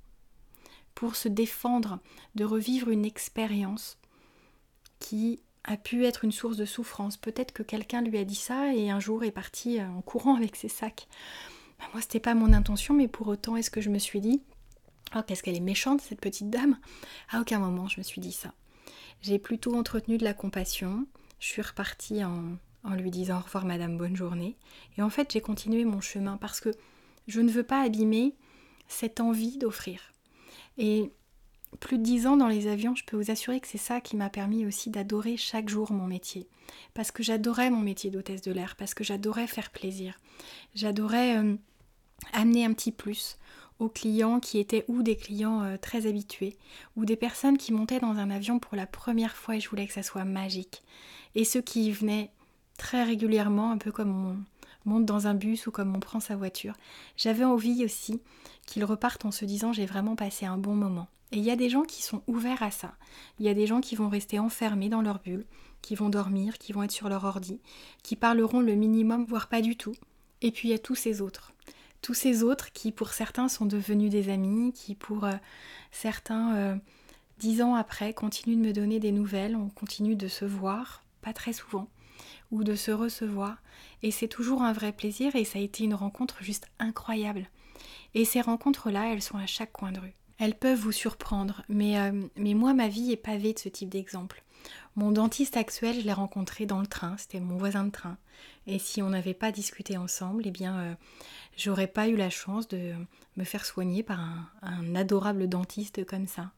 pour 0.97 1.15
se 1.15 1.27
défendre 1.27 1.99
de 2.33 2.43
revivre 2.43 2.89
une 2.89 3.05
expérience 3.05 3.99
qui 4.97 5.39
a 5.67 5.77
pu 5.77 6.05
être 6.05 6.23
une 6.23 6.31
source 6.31 6.57
de 6.57 6.65
souffrance. 6.65 7.17
Peut-être 7.17 7.51
que 7.51 7.61
quelqu'un 7.61 8.01
lui 8.01 8.17
a 8.17 8.23
dit 8.23 8.35
ça 8.35 8.73
et 8.73 8.89
un 8.89 8.99
jour 8.99 9.23
est 9.23 9.31
parti 9.31 9.79
euh, 9.79 9.87
en 9.89 10.01
courant 10.01 10.35
avec 10.35 10.55
ses 10.55 10.69
sacs. 10.69 11.07
Bah, 11.77 11.85
moi, 11.93 12.01
c'était 12.01 12.21
pas 12.21 12.33
mon 12.33 12.53
intention, 12.53 12.93
mais 12.93 13.07
pour 13.07 13.27
autant, 13.27 13.57
est-ce 13.57 13.69
que 13.69 13.81
je 13.81 13.89
me 13.89 13.99
suis 13.99 14.21
dit, 14.21 14.41
oh, 15.15 15.19
qu'est-ce 15.27 15.43
qu'elle 15.43 15.57
est 15.57 15.59
méchante, 15.59 16.01
cette 16.01 16.21
petite 16.21 16.49
dame? 16.49 16.77
À 17.29 17.41
aucun 17.41 17.59
moment, 17.59 17.87
je 17.87 17.99
me 17.99 18.03
suis 18.03 18.21
dit 18.21 18.31
ça. 18.31 18.53
J'ai 19.21 19.39
plutôt 19.39 19.75
entretenu 19.75 20.17
de 20.17 20.23
la 20.23 20.33
compassion. 20.33 21.05
Je 21.39 21.47
suis 21.47 21.61
repartie 21.61 22.23
en, 22.23 22.57
en 22.83 22.93
lui 22.95 23.11
disant 23.11 23.37
au 23.37 23.43
revoir, 23.43 23.65
madame, 23.65 23.97
bonne 23.97 24.15
journée. 24.15 24.55
Et 24.97 25.01
en 25.01 25.09
fait, 25.09 25.33
j'ai 25.33 25.41
continué 25.41 25.83
mon 25.83 26.01
chemin 26.01 26.37
parce 26.37 26.61
que 26.61 26.69
je 27.27 27.41
ne 27.41 27.51
veux 27.51 27.63
pas 27.63 27.81
abîmer 27.81 28.35
cette 28.87 29.19
envie 29.19 29.57
d'offrir. 29.57 30.13
Et 30.77 31.11
plus 31.79 31.97
de 31.97 32.03
dix 32.03 32.27
ans 32.27 32.37
dans 32.37 32.47
les 32.47 32.67
avions, 32.67 32.95
je 32.95 33.03
peux 33.03 33.17
vous 33.17 33.31
assurer 33.31 33.59
que 33.59 33.67
c'est 33.67 33.77
ça 33.77 34.01
qui 34.01 34.15
m'a 34.15 34.29
permis 34.29 34.65
aussi 34.65 34.89
d'adorer 34.89 35.37
chaque 35.37 35.69
jour 35.69 35.91
mon 35.91 36.07
métier. 36.07 36.47
Parce 36.93 37.11
que 37.11 37.23
j'adorais 37.23 37.69
mon 37.69 37.81
métier 37.81 38.09
d'hôtesse 38.09 38.41
de 38.41 38.51
l'air, 38.51 38.75
parce 38.75 38.93
que 38.93 39.03
j'adorais 39.03 39.47
faire 39.47 39.69
plaisir. 39.69 40.19
J'adorais 40.75 41.37
euh, 41.37 41.55
amener 42.33 42.65
un 42.65 42.73
petit 42.73 42.91
plus 42.91 43.37
aux 43.79 43.89
clients 43.89 44.39
qui 44.39 44.57
étaient 44.57 44.85
ou 44.87 45.03
des 45.03 45.15
clients 45.15 45.61
euh, 45.61 45.77
très 45.77 46.07
habitués, 46.07 46.57
ou 46.95 47.05
des 47.05 47.15
personnes 47.15 47.57
qui 47.57 47.73
montaient 47.73 47.99
dans 47.99 48.17
un 48.17 48.31
avion 48.31 48.59
pour 48.59 48.75
la 48.75 48.87
première 48.87 49.35
fois 49.35 49.55
et 49.55 49.59
je 49.59 49.69
voulais 49.69 49.87
que 49.87 49.93
ça 49.93 50.03
soit 50.03 50.25
magique. 50.25 50.83
Et 51.35 51.43
ceux 51.43 51.61
qui 51.61 51.91
venaient 51.91 52.31
très 52.77 53.03
régulièrement, 53.03 53.71
un 53.71 53.77
peu 53.77 53.91
comme 53.91 54.25
on 54.25 54.37
monte 54.87 55.05
dans 55.05 55.27
un 55.27 55.33
bus 55.33 55.67
ou 55.67 55.71
comme 55.71 55.95
on 55.95 55.99
prend 55.99 56.19
sa 56.19 56.35
voiture. 56.35 56.75
J'avais 57.15 57.43
envie 57.43 57.85
aussi 57.85 58.19
qu'ils 58.65 58.85
repartent 58.85 59.25
en 59.25 59.31
se 59.31 59.45
disant 59.45 59.73
j'ai 59.73 59.85
vraiment 59.85 60.15
passé 60.15 60.45
un 60.45 60.57
bon 60.57 60.75
moment. 60.75 61.07
Et 61.31 61.37
il 61.37 61.43
y 61.43 61.51
a 61.51 61.55
des 61.55 61.69
gens 61.69 61.83
qui 61.83 62.01
sont 62.01 62.21
ouverts 62.27 62.63
à 62.63 62.71
ça. 62.71 62.95
Il 63.39 63.45
y 63.45 63.49
a 63.49 63.53
des 63.53 63.67
gens 63.67 63.81
qui 63.81 63.95
vont 63.95 64.09
rester 64.09 64.39
enfermés 64.39 64.89
dans 64.89 65.01
leur 65.01 65.19
bulle, 65.19 65.45
qui 65.81 65.95
vont 65.95 66.09
dormir, 66.09 66.57
qui 66.57 66.71
vont 66.71 66.83
être 66.83 66.91
sur 66.91 67.09
leur 67.09 67.25
ordi, 67.25 67.59
qui 68.01 68.15
parleront 68.15 68.61
le 68.61 68.75
minimum, 68.75 69.25
voire 69.25 69.47
pas 69.47 69.61
du 69.61 69.75
tout. 69.75 69.95
Et 70.41 70.51
puis 70.51 70.69
il 70.69 70.71
y 70.71 70.75
a 70.75 70.79
tous 70.79 70.95
ces 70.95 71.21
autres. 71.21 71.53
Tous 72.01 72.13
ces 72.13 72.43
autres 72.43 72.71
qui 72.71 72.91
pour 72.91 73.09
certains 73.09 73.49
sont 73.49 73.65
devenus 73.65 74.09
des 74.09 74.29
amis, 74.29 74.71
qui 74.71 74.95
pour 74.95 75.25
euh, 75.25 75.33
certains, 75.91 76.55
euh, 76.55 76.75
dix 77.39 77.61
ans 77.61 77.75
après, 77.75 78.13
continuent 78.13 78.61
de 78.61 78.67
me 78.67 78.73
donner 78.73 78.99
des 78.99 79.11
nouvelles, 79.11 79.55
on 79.55 79.69
continue 79.69 80.15
de 80.15 80.27
se 80.27 80.45
voir, 80.45 81.03
pas 81.21 81.33
très 81.33 81.53
souvent, 81.53 81.87
ou 82.51 82.63
de 82.63 82.75
se 82.75 82.91
recevoir. 82.91 83.57
Et 84.03 84.11
c'est 84.11 84.27
toujours 84.27 84.61
un 84.61 84.73
vrai 84.73 84.91
plaisir 84.91 85.35
et 85.35 85.45
ça 85.45 85.59
a 85.59 85.61
été 85.61 85.83
une 85.83 85.95
rencontre 85.95 86.43
juste 86.43 86.67
incroyable. 86.79 87.49
Et 88.13 88.25
ces 88.25 88.41
rencontres-là, 88.41 89.11
elles 89.11 89.21
sont 89.21 89.37
à 89.37 89.45
chaque 89.45 89.71
coin 89.71 89.91
de 89.91 89.99
rue. 89.99 90.15
Elles 90.39 90.55
peuvent 90.55 90.79
vous 90.79 90.91
surprendre, 90.91 91.63
mais, 91.67 91.99
euh, 91.99 92.27
mais 92.35 92.53
moi, 92.53 92.73
ma 92.73 92.87
vie 92.87 93.11
est 93.11 93.17
pavée 93.17 93.53
de 93.53 93.59
ce 93.59 93.69
type 93.69 93.89
d'exemple. 93.89 94.43
Mon 94.95 95.11
dentiste 95.11 95.57
actuel, 95.57 95.99
je 95.99 96.05
l'ai 96.05 96.13
rencontré 96.13 96.65
dans 96.65 96.79
le 96.79 96.87
train, 96.87 97.15
c'était 97.17 97.39
mon 97.39 97.57
voisin 97.57 97.83
de 97.83 97.91
train. 97.91 98.17
Et 98.65 98.79
si 98.79 99.01
on 99.01 99.09
n'avait 99.09 99.33
pas 99.33 99.51
discuté 99.51 99.97
ensemble, 99.97 100.43
eh 100.45 100.51
bien, 100.51 100.77
euh, 100.77 100.93
j'aurais 101.55 101.87
pas 101.87 102.07
eu 102.07 102.15
la 102.15 102.29
chance 102.29 102.67
de 102.67 102.93
me 103.35 103.43
faire 103.43 103.65
soigner 103.65 104.03
par 104.03 104.19
un, 104.61 104.95
adorable 104.95 105.47
dentiste 105.47 106.05
comme 106.05 106.27
ça. 106.27 106.51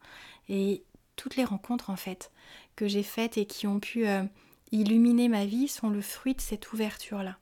Et 0.48 0.84
toutes 1.16 1.36
les 1.36 1.44
rencontres, 1.44 1.90
en 1.90 1.96
fait, 1.96 2.32
que 2.76 2.88
j'ai 2.88 3.04
faites 3.04 3.38
et 3.38 3.46
qui 3.46 3.68
ont 3.68 3.80
pu 3.80 4.08
euh, 4.08 4.24
illuminer 4.72 5.28
ma 5.28 5.46
vie 5.46 5.68
sont 5.68 5.90
le 5.90 6.02
fruit 6.02 6.36
de 6.36 6.42
cette 6.42 6.72
ouverture-là. 6.74 7.38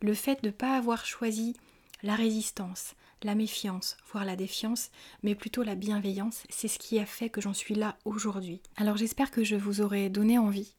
Le 0.00 0.14
fait 0.14 0.42
de 0.42 0.48
ne 0.48 0.52
pas 0.52 0.76
avoir 0.76 1.06
choisi 1.06 1.54
la 2.02 2.14
résistance, 2.14 2.94
la 3.22 3.34
méfiance, 3.34 3.96
voire 4.10 4.24
la 4.24 4.36
défiance, 4.36 4.90
mais 5.22 5.34
plutôt 5.34 5.62
la 5.62 5.74
bienveillance, 5.74 6.42
c'est 6.50 6.68
ce 6.68 6.78
qui 6.78 6.98
a 6.98 7.06
fait 7.06 7.30
que 7.30 7.40
j'en 7.40 7.54
suis 7.54 7.74
là 7.74 7.96
aujourd'hui. 8.04 8.60
Alors 8.76 8.96
j'espère 8.96 9.30
que 9.30 9.44
je 9.44 9.56
vous 9.56 9.80
aurai 9.80 10.08
donné 10.08 10.38
envie 10.38 10.74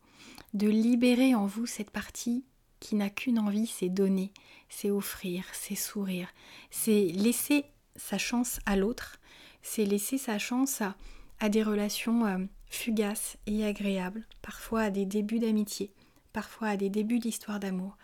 de 0.53 0.67
libérer 0.67 1.36
en 1.36 1.45
vous 1.45 1.65
cette 1.65 1.89
partie 1.89 2.43
qui 2.79 2.95
n'a 2.95 3.10
qu'une 3.10 3.39
envie, 3.39 3.67
c'est 3.67 3.89
donner, 3.89 4.32
c'est 4.69 4.91
offrir, 4.91 5.45
c'est 5.53 5.75
sourire, 5.75 6.27
c'est 6.69 7.06
laisser 7.13 7.65
sa 7.95 8.17
chance 8.17 8.60
à 8.65 8.75
l'autre, 8.75 9.19
c'est 9.62 9.86
laisser 9.86 10.17
sa 10.17 10.38
chance 10.38 10.82
à, 10.82 10.95
à 11.39 11.49
des 11.49 11.63
relations 11.63 12.47
fugaces 12.75 13.38
et 13.45 13.65
agréables, 13.65 14.25
parfois 14.41 14.81
à 14.81 14.89
des 14.89 15.05
débuts 15.05 15.39
d'amitié, 15.39 15.91
parfois 16.31 16.69
à 16.69 16.77
des 16.77 16.89
débuts 16.89 17.19
d'histoire 17.19 17.59
d'amour. 17.59 17.97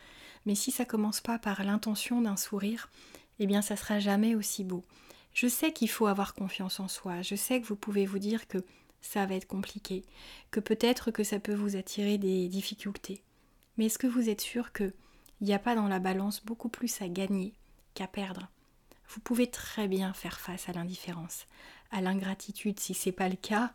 Mais 0.46 0.56
si 0.56 0.72
ça 0.72 0.86
commence 0.86 1.22
pas 1.22 1.40
par 1.40 1.64
l'intention 1.64 2.22
d'un 2.22 2.38
sourire, 2.38 2.90
eh 3.40 3.48
bien 3.48 3.62
ça 3.62 3.76
sera 3.76 4.00
jamais 4.00 4.36
aussi 4.36 4.64
beau. 4.64 4.86
Je 5.34 5.48
sais 5.48 5.74
qu'il 5.74 5.90
faut 5.90 6.08
avoir 6.08 6.34
confiance 6.34 6.80
en 6.80 6.88
soi, 6.88 7.22
je 7.22 7.36
sais 7.36 7.62
que 7.62 7.68
vous 7.68 7.76
pouvez 7.76 8.06
vous 8.06 8.20
dire 8.20 8.48
que 8.48 8.60
ça 9.02 9.26
va 9.26 9.36
être 9.36 9.48
compliqué, 9.48 10.04
que 10.52 10.60
peut-être 10.60 11.12
que 11.12 11.24
ça 11.24 11.40
peut 11.40 11.54
vous 11.54 11.76
attirer 11.76 12.18
des 12.18 12.48
difficultés. 12.48 13.22
Mais 13.78 13.86
est-ce 13.86 13.98
que 13.98 14.08
vous 14.08 14.30
êtes 14.30 14.42
sûr 14.42 14.74
qu'il 14.74 14.94
n'y 15.42 15.54
a 15.54 15.60
pas 15.60 15.76
dans 15.76 15.88
la 15.88 16.00
balance 16.00 16.44
beaucoup 16.44 16.70
plus 16.70 17.02
à 17.02 17.08
gagner 17.08 17.54
qu'à 17.94 18.08
perdre? 18.08 18.50
Vous 19.08 19.22
pouvez 19.22 19.48
très 19.48 19.88
bien 19.88 20.14
faire 20.14 20.40
face 20.40 20.70
à 20.70 20.74
l'indifférence, 20.74 21.48
à 21.92 22.02
l'ingratitude. 22.02 22.80
Si 22.80 22.94
c'est 22.94 23.12
pas 23.12 23.30
le 23.30 23.38
cas, 23.38 23.74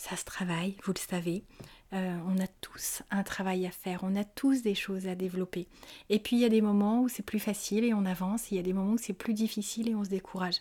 ça 0.00 0.16
se 0.16 0.24
travaille, 0.24 0.76
vous 0.84 0.94
le 0.94 0.98
savez. 0.98 1.44
Euh, 1.92 2.16
on 2.26 2.38
a 2.38 2.46
tous 2.46 3.02
un 3.10 3.22
travail 3.22 3.66
à 3.66 3.70
faire, 3.70 4.00
on 4.02 4.16
a 4.16 4.24
tous 4.24 4.62
des 4.62 4.74
choses 4.74 5.06
à 5.06 5.14
développer. 5.14 5.68
Et 6.08 6.18
puis 6.18 6.36
il 6.36 6.38
y 6.38 6.46
a 6.46 6.48
des 6.48 6.62
moments 6.62 7.02
où 7.02 7.08
c'est 7.08 7.22
plus 7.22 7.38
facile 7.38 7.84
et 7.84 7.92
on 7.92 8.06
avance, 8.06 8.50
il 8.50 8.56
y 8.56 8.58
a 8.58 8.62
des 8.62 8.72
moments 8.72 8.92
où 8.92 8.98
c'est 8.98 9.12
plus 9.12 9.34
difficile 9.34 9.90
et 9.90 9.94
on 9.94 10.02
se 10.02 10.08
décourage. 10.08 10.56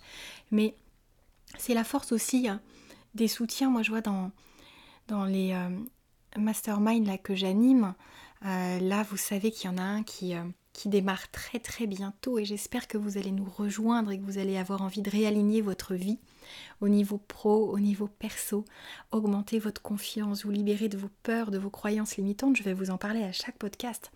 Mais 0.51 0.75
c'est 1.57 1.73
la 1.73 1.85
force 1.85 2.11
aussi 2.11 2.49
hein, 2.49 2.59
des 3.15 3.29
soutiens. 3.29 3.69
Moi 3.69 3.81
je 3.81 3.91
vois 3.91 4.01
dans, 4.01 4.31
les 5.25 5.53
euh, 5.53 5.69
masterminds 6.37 7.17
que 7.19 7.33
j'anime, 7.33 7.93
euh, 8.45 8.79
là 8.79 9.03
vous 9.03 9.17
savez 9.17 9.51
qu'il 9.51 9.69
y 9.69 9.73
en 9.73 9.77
a 9.77 9.83
un 9.83 10.03
qui 10.03 10.33
qui 10.79 10.87
démarre 10.87 11.29
très 11.31 11.59
très 11.59 11.87
bientôt 11.87 12.39
et 12.39 12.45
j'espère 12.45 12.87
que 12.87 12.97
vous 12.97 13.17
allez 13.17 13.31
nous 13.31 13.43
rejoindre 13.43 14.11
et 14.11 14.17
que 14.17 14.23
vous 14.23 14.37
allez 14.37 14.55
avoir 14.55 14.81
envie 14.81 15.01
de 15.01 15.09
réaligner 15.09 15.59
votre 15.59 15.93
vie 15.93 16.19
au 16.79 16.87
niveau 16.87 17.17
pro, 17.17 17.69
au 17.69 17.79
niveau 17.79 18.07
perso, 18.07 18.63
augmenter 19.11 19.59
votre 19.59 19.81
confiance, 19.81 20.45
vous 20.45 20.51
libérer 20.51 20.87
de 20.87 20.97
vos 20.97 21.09
peurs, 21.21 21.51
de 21.51 21.57
vos 21.57 21.69
croyances 21.69 22.15
limitantes. 22.15 22.55
Je 22.55 22.63
vais 22.63 22.73
vous 22.73 22.91
en 22.91 22.97
parler 22.97 23.23
à 23.23 23.33
chaque 23.33 23.57
podcast. 23.57 24.09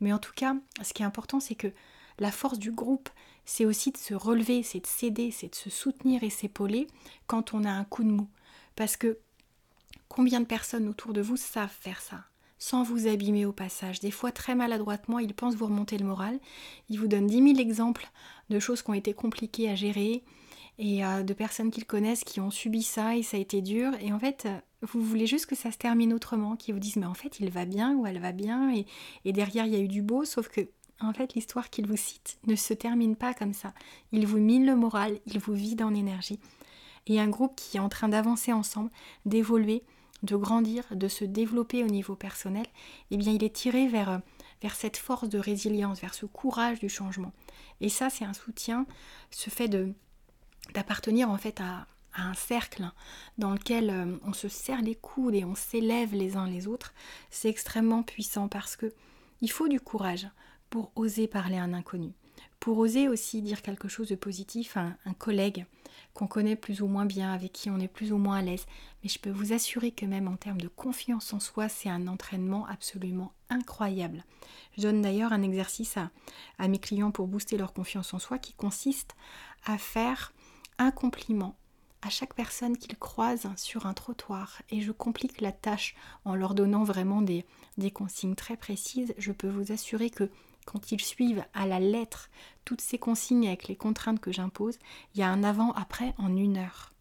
Mais 0.00 0.12
en 0.12 0.18
tout 0.18 0.32
cas, 0.34 0.56
ce 0.82 0.92
qui 0.92 1.04
est 1.04 1.06
important, 1.06 1.38
c'est 1.38 1.54
que 1.54 1.72
la 2.18 2.32
force 2.32 2.58
du 2.58 2.72
groupe, 2.72 3.08
c'est 3.44 3.64
aussi 3.64 3.92
de 3.92 3.96
se 3.96 4.14
relever, 4.14 4.64
c'est 4.64 4.80
de 4.80 4.88
s'aider, 4.88 5.30
c'est 5.30 5.50
de 5.50 5.54
se 5.54 5.70
soutenir 5.70 6.24
et 6.24 6.30
s'épauler 6.30 6.88
quand 7.28 7.54
on 7.54 7.62
a 7.62 7.70
un 7.70 7.84
coup 7.84 8.02
de 8.02 8.10
mou. 8.10 8.28
Parce 8.74 8.96
que 8.96 9.18
combien 10.08 10.40
de 10.40 10.46
personnes 10.46 10.88
autour 10.88 11.12
de 11.12 11.20
vous 11.20 11.36
savent 11.36 11.70
faire 11.70 12.00
ça? 12.00 12.24
Sans 12.60 12.84
vous 12.84 13.08
abîmer 13.08 13.46
au 13.46 13.52
passage. 13.52 13.98
Des 13.98 14.12
fois, 14.12 14.30
très 14.30 14.54
maladroitement, 14.54 15.18
ils 15.18 15.34
pensent 15.34 15.56
vous 15.56 15.64
remonter 15.64 15.98
le 15.98 16.06
moral. 16.06 16.38
Ils 16.90 17.00
vous 17.00 17.08
donnent 17.08 17.26
10 17.26 17.54
000 17.54 17.58
exemples 17.58 18.08
de 18.50 18.60
choses 18.60 18.82
qui 18.82 18.90
ont 18.90 18.94
été 18.94 19.14
compliquées 19.14 19.68
à 19.68 19.74
gérer 19.74 20.22
et 20.78 21.04
euh, 21.04 21.22
de 21.22 21.34
personnes 21.34 21.70
qu'ils 21.70 21.86
connaissent 21.86 22.22
qui 22.22 22.38
ont 22.38 22.50
subi 22.50 22.82
ça 22.82 23.16
et 23.16 23.22
ça 23.22 23.38
a 23.38 23.40
été 23.40 23.62
dur. 23.62 23.92
Et 24.00 24.12
en 24.12 24.18
fait, 24.18 24.46
vous 24.82 25.02
voulez 25.02 25.26
juste 25.26 25.46
que 25.46 25.56
ça 25.56 25.72
se 25.72 25.78
termine 25.78 26.12
autrement, 26.12 26.54
qu'ils 26.54 26.74
vous 26.74 26.80
disent 26.80 26.96
mais 26.96 27.06
en 27.06 27.14
fait 27.14 27.40
il 27.40 27.50
va 27.50 27.64
bien 27.64 27.94
ou 27.96 28.06
elle 28.06 28.20
va 28.20 28.32
bien 28.32 28.74
et, 28.74 28.86
et 29.24 29.32
derrière 29.32 29.66
il 29.66 29.72
y 29.72 29.76
a 29.76 29.80
eu 29.80 29.88
du 29.88 30.02
beau, 30.02 30.24
sauf 30.24 30.48
que 30.48 30.60
en 31.00 31.12
fait 31.12 31.34
l'histoire 31.34 31.70
qu'ils 31.70 31.86
vous 31.86 31.96
citent 31.96 32.38
ne 32.46 32.56
se 32.56 32.74
termine 32.74 33.16
pas 33.16 33.34
comme 33.34 33.54
ça. 33.54 33.72
Il 34.12 34.26
vous 34.26 34.38
mine 34.38 34.66
le 34.66 34.76
moral, 34.76 35.18
il 35.26 35.38
vous 35.38 35.54
vide 35.54 35.82
en 35.82 35.94
énergie. 35.94 36.38
Et 37.06 37.18
un 37.20 37.28
groupe 37.28 37.56
qui 37.56 37.78
est 37.78 37.80
en 37.80 37.88
train 37.88 38.08
d'avancer 38.08 38.52
ensemble, 38.52 38.90
d'évoluer, 39.24 39.82
de 40.22 40.36
grandir, 40.36 40.84
de 40.90 41.08
se 41.08 41.24
développer 41.24 41.82
au 41.82 41.86
niveau 41.86 42.14
personnel, 42.14 42.66
eh 43.10 43.16
bien 43.16 43.32
il 43.32 43.42
est 43.44 43.54
tiré 43.54 43.88
vers, 43.88 44.20
vers 44.62 44.74
cette 44.74 44.96
force 44.96 45.28
de 45.28 45.38
résilience, 45.38 46.00
vers 46.00 46.14
ce 46.14 46.26
courage 46.26 46.80
du 46.80 46.88
changement. 46.88 47.32
Et 47.80 47.88
ça, 47.88 48.10
c'est 48.10 48.24
un 48.24 48.34
soutien, 48.34 48.86
ce 49.30 49.50
fait 49.50 49.68
d'appartenir 50.74 51.30
en 51.30 51.38
fait 51.38 51.60
à, 51.60 51.86
un 52.16 52.34
cercle 52.34 52.90
dans 53.38 53.52
lequel 53.52 53.88
euh, 53.88 54.16
on 54.24 54.32
se 54.32 54.48
serre 54.48 54.82
les 54.82 54.96
coudes 54.96 55.36
et 55.36 55.44
on 55.44 55.54
s'élève 55.54 56.12
les 56.12 56.36
uns 56.36 56.48
les 56.48 56.66
autres, 56.66 56.92
c'est 57.30 57.48
extrêmement 57.48 58.02
puissant 58.02 58.48
parce 58.48 58.74
que 58.74 58.92
il 59.40 59.50
faut 59.50 59.68
du 59.68 59.80
courage 59.80 60.26
pour 60.70 60.90
oser 60.96 61.28
parler 61.28 61.56
à 61.56 61.62
un 61.62 61.72
inconnu, 61.72 62.12
pour 62.58 62.78
oser 62.78 63.08
aussi 63.08 63.42
dire 63.42 63.62
quelque 63.62 63.86
chose 63.86 64.08
de 64.08 64.16
positif 64.16 64.76
à 64.76 64.96
un 65.04 65.14
collègue, 65.14 65.66
qu'on 66.20 66.26
connaît 66.26 66.54
plus 66.54 66.82
ou 66.82 66.86
moins 66.86 67.06
bien, 67.06 67.32
avec 67.32 67.50
qui 67.50 67.70
on 67.70 67.80
est 67.80 67.88
plus 67.88 68.12
ou 68.12 68.18
moins 68.18 68.36
à 68.36 68.42
l'aise. 68.42 68.66
Mais 69.02 69.08
je 69.08 69.18
peux 69.18 69.30
vous 69.30 69.54
assurer 69.54 69.90
que 69.90 70.04
même 70.04 70.28
en 70.28 70.36
termes 70.36 70.60
de 70.60 70.68
confiance 70.68 71.32
en 71.32 71.40
soi, 71.40 71.70
c'est 71.70 71.88
un 71.88 72.06
entraînement 72.08 72.66
absolument 72.66 73.32
incroyable. 73.48 74.22
Je 74.76 74.82
donne 74.82 75.00
d'ailleurs 75.00 75.32
un 75.32 75.40
exercice 75.40 75.96
à, 75.96 76.68
mes 76.68 76.78
clients 76.78 77.10
pour 77.10 77.26
booster 77.26 77.56
leur 77.56 77.72
confiance 77.72 78.12
en 78.12 78.18
soi 78.18 78.38
qui 78.38 78.52
consiste 78.52 79.16
à 79.64 79.78
faire 79.78 80.34
un 80.76 80.90
compliment 80.90 81.56
à 82.02 82.10
chaque 82.10 82.34
personne 82.34 82.76
qu'ils 82.76 82.98
croisent 82.98 83.48
sur 83.56 83.86
un 83.86 83.94
trottoir 83.94 84.60
et 84.68 84.82
je 84.82 84.92
complique 84.92 85.40
la 85.40 85.52
tâche 85.52 85.94
en 86.26 86.34
leur 86.34 86.54
donnant 86.54 86.84
vraiment 86.84 87.22
des 87.22 87.90
consignes 87.92 88.34
très 88.34 88.58
précises, 88.58 89.14
je 89.16 89.32
peux 89.32 89.48
vous 89.48 89.72
assurer 89.72 90.10
que 90.10 90.30
quand 90.70 90.92
ils 90.92 91.00
suivent 91.00 91.44
à 91.52 91.66
la 91.66 91.80
lettre 91.80 92.30
toutes 92.64 92.80
ces 92.80 92.98
consignes 92.98 93.48
avec 93.48 93.66
les 93.66 93.74
contraintes 93.74 94.20
que 94.20 94.30
j'impose, 94.30 94.78
il 95.14 95.20
y 95.20 95.22
a 95.24 95.28
un 95.28 95.42
avant-après 95.42 96.14
en 96.16 96.36
une 96.36 96.58
heure. 96.58 96.92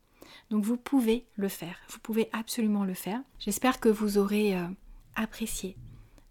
Donc 0.50 0.64
vous 0.64 0.78
pouvez 0.78 1.26
le 1.36 1.50
faire, 1.50 1.78
vous 1.90 2.00
pouvez 2.00 2.30
absolument 2.34 2.84
le 2.84 2.96
faire. 2.96 3.22
J'espère 3.38 3.80
que 3.80 3.90
vous 3.90 4.18
aurez 4.18 4.56
euh, 4.56 4.66
apprécié 5.16 5.76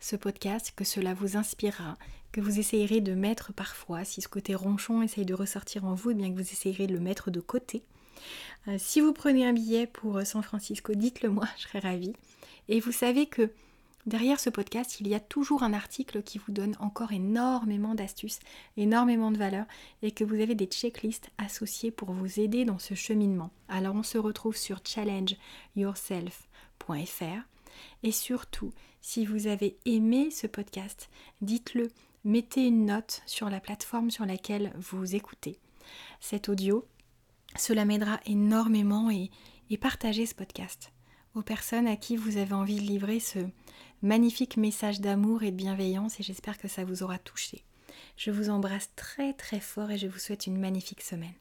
ce 0.01 0.17
podcast, 0.17 0.73
que 0.75 0.85
cela 0.85 1.15
vous 1.15 1.37
inspirera, 1.37 1.97
que 2.33 2.41
vous 2.41 2.59
essayerez 2.59 3.01
de 3.01 3.15
mettre 3.15 3.53
parfois, 3.53 4.05
si 4.05 4.21
ce 4.21 4.29
côté 4.29 4.57
ronchon 4.57 5.03
essaye 5.03 5.25
de 5.25 5.35
ressortir 5.35 5.85
en 5.85 5.95
vous, 5.95 6.11
et 6.11 6.15
eh 6.15 6.17
bien 6.17 6.31
que 6.31 6.35
vous 6.35 6.41
essayerez 6.41 6.89
de 6.89 6.95
le 6.95 7.01
mettre 7.01 7.31
de 7.31 7.41
côté. 7.41 7.85
Euh, 8.67 8.77
si 8.79 9.01
vous 9.01 9.13
prenez 9.13 9.47
un 9.47 9.53
billet 9.53 9.87
pour 9.87 10.17
euh, 10.17 10.25
San 10.25 10.43
Francisco, 10.43 10.95
dites-le 10.95 11.31
moi, 11.31 11.47
je 11.57 11.63
serai 11.63 11.79
ravie. 11.79 12.15
Et 12.69 12.81
vous 12.81 12.93
savez 12.93 13.27
que 13.27 13.53
Derrière 14.09 14.41
ce 14.41 14.49
podcast, 14.49 15.01
il 15.01 15.09
y 15.09 15.15
a 15.15 15.21
toujours 15.21 15.63
un 15.63 15.75
article 15.75 16.23
qui 16.23 16.39
vous 16.39 16.51
donne 16.51 16.75
encore 16.81 17.13
énormément 17.13 17.95
d'astuces, 17.95 18.39
énormément 18.79 19.31
de 19.31 19.37
valeur 19.37 19.67
et 20.01 20.13
que 20.13 20.25
vous 20.25 20.37
avez 20.37 20.55
des 20.55 20.65
checklists 20.65 21.29
associées 21.37 21.91
pour 21.91 22.13
vous 22.13 22.41
aider 22.41 22.65
dans 22.65 22.79
ce 22.79 22.95
cheminement. 22.95 23.51
Alors 23.69 23.95
on 23.95 24.03
se 24.03 24.17
retrouve 24.17 24.57
sur 24.57 24.81
challengeyourself.fr 24.83 27.43
et 28.03 28.13
surtout, 28.13 28.73
si 29.03 29.27
vous 29.27 29.47
avez 29.47 29.77
aimé 29.85 30.31
ce 30.31 30.47
podcast, 30.47 31.11
dites-le, 31.43 31.91
mettez 32.25 32.67
une 32.67 32.87
note 32.87 33.21
sur 33.27 33.51
la 33.51 33.61
plateforme 33.61 34.11
sur 34.11 34.25
laquelle 34.25 34.73
vous 34.79 35.17
écoutez 35.17 35.59
cet 36.19 36.49
audio. 36.49 36.87
Cela 37.59 37.85
m'aidera 37.85 38.21
énormément 38.25 39.11
et, 39.11 39.31
et 39.69 39.77
partagez 39.77 40.25
ce 40.25 40.35
podcast 40.35 40.93
aux 41.35 41.43
personnes 41.43 41.87
à 41.87 41.97
qui 41.97 42.17
vous 42.17 42.37
avez 42.37 42.55
envie 42.55 42.77
de 42.77 42.87
livrer 42.87 43.21
ce 43.21 43.39
magnifique 44.03 44.57
message 44.57 45.01
d'amour 45.01 45.43
et 45.43 45.51
de 45.51 45.57
bienveillance 45.57 46.21
et 46.21 46.23
j'espère 46.23 46.59
que 46.59 46.69
ça 46.69 46.85
vous 46.85 47.03
aura 47.03 47.19
touché. 47.19 47.65
Je 48.17 48.31
vous 48.31 48.51
embrasse 48.51 48.91
très 48.97 49.33
très 49.33 49.61
fort 49.61 49.91
et 49.91 49.99
je 49.99 50.07
vous 50.07 50.19
souhaite 50.19 50.47
une 50.47 50.59
magnifique 50.59 51.03
semaine. 51.03 51.35